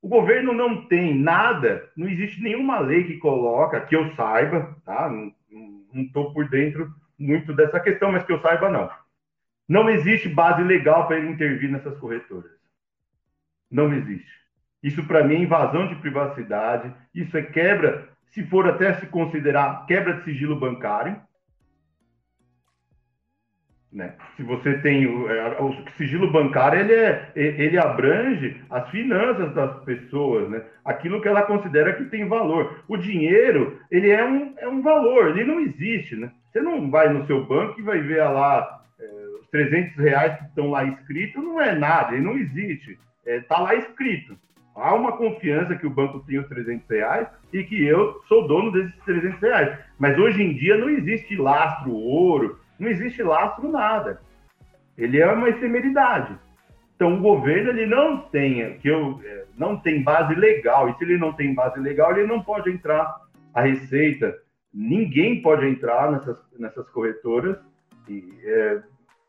[0.00, 5.10] O governo não tem nada, não existe nenhuma lei que coloca, que eu saiba, tá?
[5.10, 8.88] Não estou por dentro muito dessa questão, mas que eu saiba, não.
[9.68, 12.57] Não existe base legal para ele intervir nessas corretoras.
[13.70, 14.38] Não existe.
[14.82, 16.92] Isso, para mim, é invasão de privacidade.
[17.14, 21.16] Isso é quebra, se for até se considerar quebra de sigilo bancário.
[23.90, 24.14] Né?
[24.36, 29.82] Se você tem o, é, o, sigilo bancário, ele, é, ele abrange as finanças das
[29.82, 30.62] pessoas, né?
[30.84, 32.84] aquilo que ela considera que tem valor.
[32.86, 36.14] O dinheiro, ele é um, é um valor, ele não existe.
[36.14, 36.30] Né?
[36.52, 39.04] Você não vai no seu banco e vai ver lá é,
[39.40, 42.98] os 300 reais que estão lá escritos, não é nada, ele não existe
[43.36, 44.36] está é, tá lá escrito.
[44.74, 48.70] Há uma confiança que o banco tem os 300 reais e que eu sou dono
[48.70, 49.78] desses 300 reais.
[49.98, 54.20] Mas hoje em dia não existe lastro ouro, não existe lastro nada.
[54.96, 56.36] ele é uma efemeridade.
[56.94, 61.04] Então, o governo ele não tem, que eu, é, não tem base legal, e se
[61.04, 63.20] ele não tem base legal, ele não pode entrar
[63.54, 64.36] a Receita,
[64.74, 67.56] ninguém pode entrar nessas, nessas corretoras
[68.44, 68.82] é,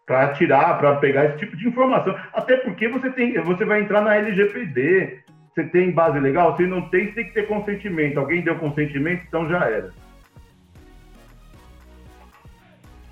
[0.09, 2.19] para tirar, para pegar esse tipo de informação.
[2.33, 5.21] Até porque você, tem, você vai entrar na LGPD,
[5.53, 6.57] você tem base legal?
[6.57, 8.19] Se não tem, você tem que ter consentimento.
[8.19, 9.93] Alguém deu consentimento, então já era.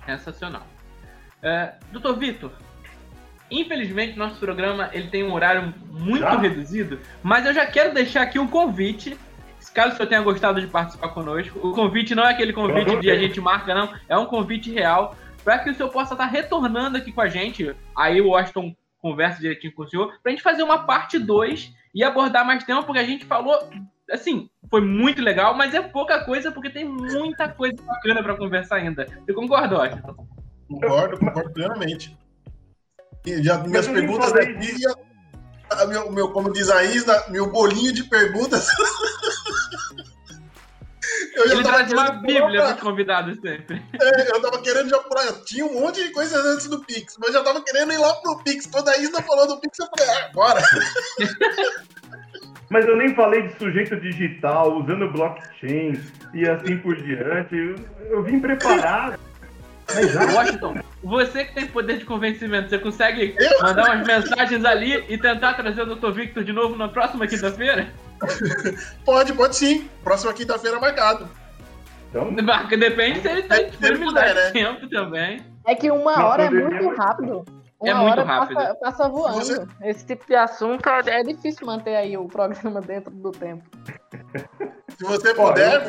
[0.04, 0.66] Sensacional.
[1.40, 2.50] É, doutor Vitor,
[3.48, 6.36] infelizmente nosso programa ele tem um horário muito já?
[6.36, 9.16] reduzido, mas eu já quero deixar aqui um convite.
[9.72, 13.08] Caso o senhor tenha gostado de participar conosco, o convite não é aquele convite de
[13.08, 15.14] a gente marca, não, é um convite real
[15.48, 17.74] para que o senhor possa estar retornando aqui com a gente.
[17.96, 21.72] Aí o Washington conversa direitinho com o senhor, para a gente fazer uma parte 2
[21.94, 23.58] e abordar mais tempo, porque a gente falou,
[24.10, 28.76] assim, foi muito legal, mas é pouca coisa, porque tem muita coisa bacana para conversar
[28.76, 29.06] ainda.
[29.24, 30.28] Você concorda, Washington?
[30.68, 32.14] Concordo, concordo plenamente.
[33.24, 34.52] E já, minhas perguntas aqui,
[35.88, 38.68] meu, meu, como diz a Isla, meu bolinho de perguntas.
[41.38, 43.82] eu Ele traz uma bíblia para os convidados sempre.
[44.00, 45.32] É, eu tava querendo já procurar.
[45.44, 48.42] Tinha um monte de coisas antes do Pix, mas já tava querendo ir lá pro
[48.42, 48.66] Pix.
[48.66, 50.62] Quando a Isla falou do Pix, eu falei, ah, bora.
[52.70, 55.98] Mas eu nem falei de sujeito digital, usando blockchain
[56.34, 57.56] e assim por diante.
[57.56, 57.76] Eu,
[58.10, 59.18] eu vim preparado.
[60.34, 65.54] Washington, você que tem poder de convencimento, você consegue mandar umas mensagens ali e tentar
[65.54, 66.10] trazer o Dr.
[66.10, 67.88] Victor de novo na próxima quinta-feira?
[69.04, 69.88] Pode, pode sim.
[70.02, 71.28] Próxima quinta-feira marcado.
[72.10, 74.50] Então, depende se ele tem é, disponibilidade de né?
[74.50, 75.44] tempo também.
[75.66, 77.44] É que uma hora é muito rápido.
[77.78, 78.56] Uma é muito rápido.
[78.56, 79.36] Passa, passa voando.
[79.36, 79.66] Você...
[79.82, 83.62] Esse tipo de assunto é, é, difícil manter aí o programa dentro do tempo.
[84.96, 85.86] Se você puder,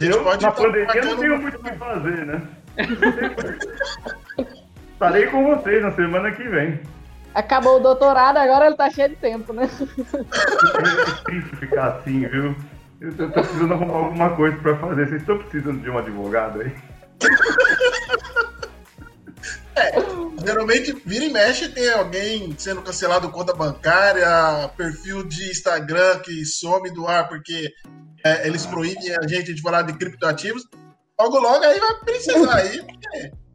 [0.00, 2.42] eu, eu pode na pandemia não tenho muito o que fazer, né?
[4.92, 6.80] Estarei com vocês na semana que vem.
[7.36, 9.68] Acabou o doutorado, agora ele tá cheio de tempo, né?
[9.68, 12.56] É difícil ficar assim, viu?
[12.98, 15.06] Eu tô, tô precisando arrumar alguma coisa pra fazer.
[15.06, 16.74] Vocês estão precisando de um advogado aí?
[19.76, 19.92] É,
[20.42, 26.90] geralmente vira e mexe tem alguém sendo cancelado conta bancária, perfil de Instagram que some
[26.90, 27.70] do ar porque
[28.24, 30.66] é, eles proíbem a gente de falar de criptoativos.
[31.20, 32.82] Logo, logo aí vai precisar aí.
[32.82, 33.45] Porque...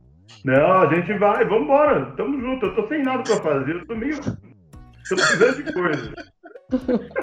[0.43, 2.65] Não, a gente vai, vambora, tamo junto.
[2.65, 4.17] Eu tô sem nada pra fazer, eu tô meio.
[4.17, 6.13] tô precisando de coisa.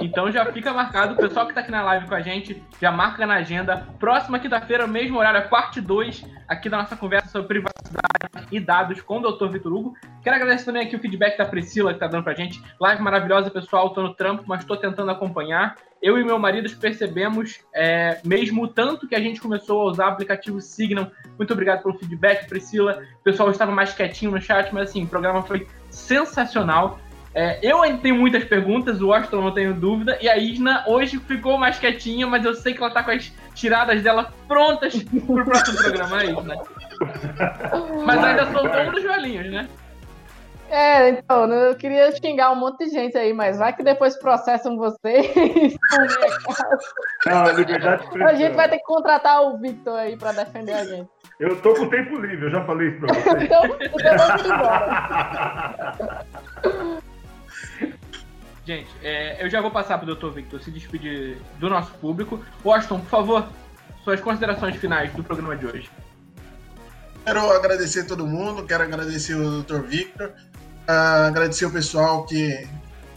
[0.01, 2.90] Então já fica marcado, o pessoal que tá aqui na live com a gente, já
[2.92, 3.86] marca na agenda.
[3.99, 9.01] Próxima quinta-feira, mesmo horário, a parte 2 aqui da nossa conversa sobre privacidade e dados
[9.01, 9.49] com o Dr.
[9.49, 9.94] Vitor Hugo.
[10.22, 12.62] Quero agradecer também aqui o feedback da Priscila que tá dando pra gente.
[12.80, 15.76] Live maravilhosa, pessoal, tô no trampo, mas tô tentando acompanhar.
[16.01, 20.11] Eu e meu marido percebemos, é, mesmo tanto que a gente começou a usar o
[20.11, 21.11] aplicativo Signal.
[21.36, 23.03] Muito obrigado pelo feedback, Priscila.
[23.20, 26.99] O pessoal estava mais quietinho no chat, mas assim, o programa foi sensacional.
[27.35, 31.18] É, eu ainda tenho muitas perguntas, o Washington não tenho dúvida, e a Isna hoje
[31.18, 35.45] ficou mais quietinha, mas eu sei que ela tá com as tiradas dela prontas pro
[35.45, 36.57] próximo programa, é Isna.
[38.05, 39.68] Mas ainda soltou um dos velhinhos, né?
[40.70, 44.76] É, então, eu queria xingar um monte de gente aí, mas vai que depois processam
[44.76, 45.74] vocês.
[47.24, 51.09] Não, liberdade A gente vai ter que contratar o Victor aí pra defender a gente.
[51.41, 53.45] Eu tô com tempo livre, eu já falei isso pra você.
[53.45, 56.26] então, então vamos embora.
[58.69, 60.29] Gente, é, eu já vou passar pro Dr.
[60.29, 62.45] Victor se despedir do nosso público.
[62.62, 63.49] Washington, por favor,
[64.05, 65.91] suas considerações finais do programa de hoje.
[67.25, 69.81] Quero agradecer todo mundo, quero agradecer o Dr.
[69.87, 70.35] Victor,
[70.87, 72.69] uh, agradecer o pessoal que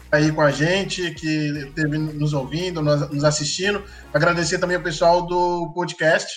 [0.10, 3.84] tá aí com a gente, que esteve nos ouvindo, nos assistindo.
[4.14, 6.34] Agradecer também o pessoal do podcast,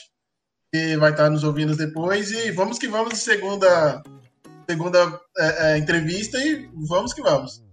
[0.72, 2.32] que vai estar nos ouvindo depois.
[2.32, 4.02] E vamos que vamos, segunda,
[4.68, 7.63] segunda é, é, entrevista, e vamos que vamos.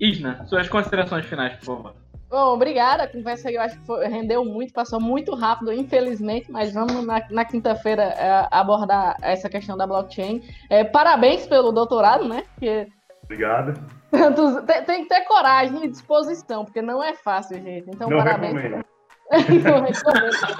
[0.00, 1.94] Isna, suas considerações finais, por favor.
[2.28, 3.04] Bom, obrigada.
[3.04, 7.22] A conversa eu acho que foi, rendeu muito, passou muito rápido, infelizmente, mas vamos na,
[7.30, 10.42] na quinta-feira é, abordar essa questão da blockchain.
[10.68, 12.44] É, parabéns pelo doutorado, né?
[12.54, 12.88] Porque...
[13.24, 13.74] Obrigado.
[14.66, 17.90] Tem, tem, que ter coragem e disposição, porque não é fácil, gente.
[17.90, 18.54] Então, não parabéns.
[19.30, 19.96] Recomendo.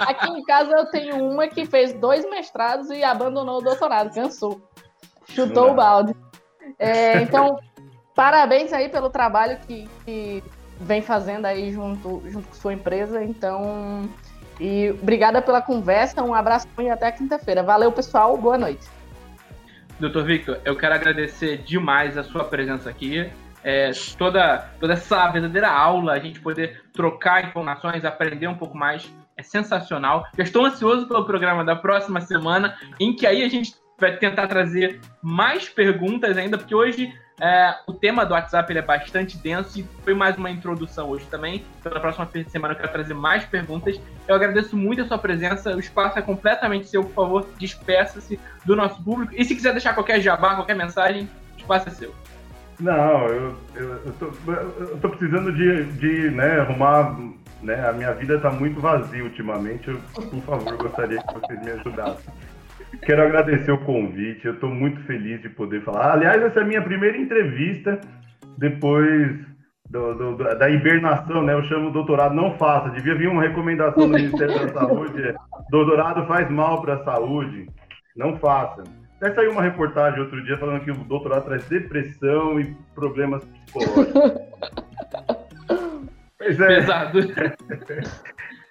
[0.01, 4.61] Aqui em casa eu tenho uma que fez dois mestrados e abandonou o doutorado, cansou.
[5.29, 6.13] Chutou o balde.
[6.77, 7.57] É, então,
[8.17, 10.43] parabéns aí pelo trabalho que, que
[10.81, 13.23] vem fazendo aí junto, junto com sua empresa.
[13.23, 14.09] Então,
[14.59, 17.61] e obrigada pela conversa, um abraço e até quinta-feira.
[17.61, 18.87] Valeu, pessoal, boa noite.
[19.99, 23.29] Doutor Victor, eu quero agradecer demais a sua presença aqui.
[23.63, 29.11] É, toda, toda essa verdadeira aula, a gente poder trocar informações, aprender um pouco mais,
[29.37, 30.25] é sensacional.
[30.35, 34.47] Eu estou ansioso pelo programa da próxima semana, em que aí a gente vai tentar
[34.47, 39.85] trazer mais perguntas ainda, porque hoje é, o tema do WhatsApp é bastante denso e
[40.03, 41.63] foi mais uma introdução hoje também.
[41.79, 43.99] Então, na próxima semana eu quero trazer mais perguntas.
[44.27, 45.75] Eu agradeço muito a sua presença.
[45.75, 47.03] O espaço é completamente seu.
[47.03, 49.33] Por favor, despeça-se do nosso público.
[49.35, 52.15] E se quiser deixar qualquer jabá, qualquer mensagem, o espaço é seu.
[52.79, 57.15] Não, eu, eu, eu, tô, eu tô precisando de, de né, arrumar.
[57.61, 59.87] Né, a minha vida está muito vazia ultimamente.
[59.87, 62.33] Eu, por favor, gostaria que vocês me ajudassem.
[63.01, 66.13] Quero agradecer o convite, eu estou muito feliz de poder falar.
[66.13, 67.99] Aliás, essa é a minha primeira entrevista
[68.57, 69.37] depois
[69.89, 71.53] do, do, da hibernação, né?
[71.53, 72.89] Eu chamo doutorado não faça.
[72.89, 75.35] Devia vir uma recomendação do Ministério da Saúde: é,
[75.69, 77.67] doutorado faz mal para a saúde,
[78.15, 78.83] não faça.
[79.17, 84.47] Até saiu uma reportagem outro dia falando que o doutorado traz depressão e problemas psicológicos.
[86.47, 86.67] Pois é.
[86.67, 87.19] Pesado.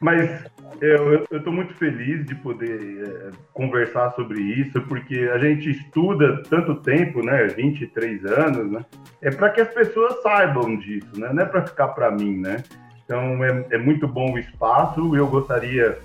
[0.01, 0.45] Mas
[0.81, 6.77] eu estou muito feliz de poder é, conversar sobre isso, porque a gente estuda tanto
[6.77, 8.85] tempo, né, 23 anos, né,
[9.23, 12.63] é para que as pessoas saibam disso, né, não é para ficar para mim, né.
[13.05, 15.99] Então é, é, muito bom o espaço, eu gostaria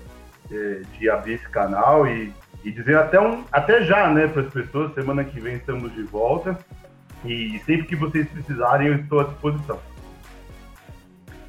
[0.50, 2.32] é, de abrir esse canal e,
[2.64, 6.02] e dizer até, um, até já, né, para as pessoas, semana que vem estamos de
[6.02, 6.58] volta
[7.24, 9.78] e sempre que vocês precisarem eu estou à disposição.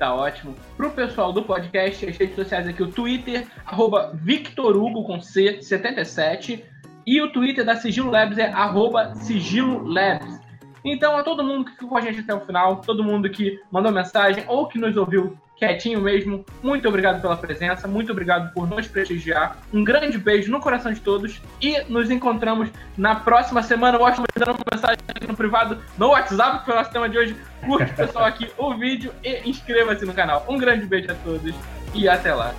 [0.04, 0.54] Tá ótimo.
[0.76, 6.62] Pro pessoal do podcast, as redes sociais aqui, o Twitter, arroba VictorHugo com C, 77.
[7.08, 10.42] E o Twitter da Sigilo Labs é arroba Sigilo Labs.
[10.84, 13.62] Então, a todo mundo que ficou com a gente até o final, todo mundo que
[13.72, 18.68] mandou mensagem ou que nos ouviu quietinho mesmo, muito obrigado pela presença, muito obrigado por
[18.68, 19.58] nos prestigiar.
[19.74, 23.98] Um grande beijo no coração de todos e nos encontramos na próxima semana.
[23.98, 24.98] Eu acho que dando uma mensagem
[25.28, 27.36] no privado, no WhatsApp, que foi o nosso tema de hoje.
[27.66, 30.46] Curte, pessoal, aqui o vídeo e inscreva-se no canal.
[30.50, 31.56] Um grande beijo a todos
[31.94, 32.54] e até lá.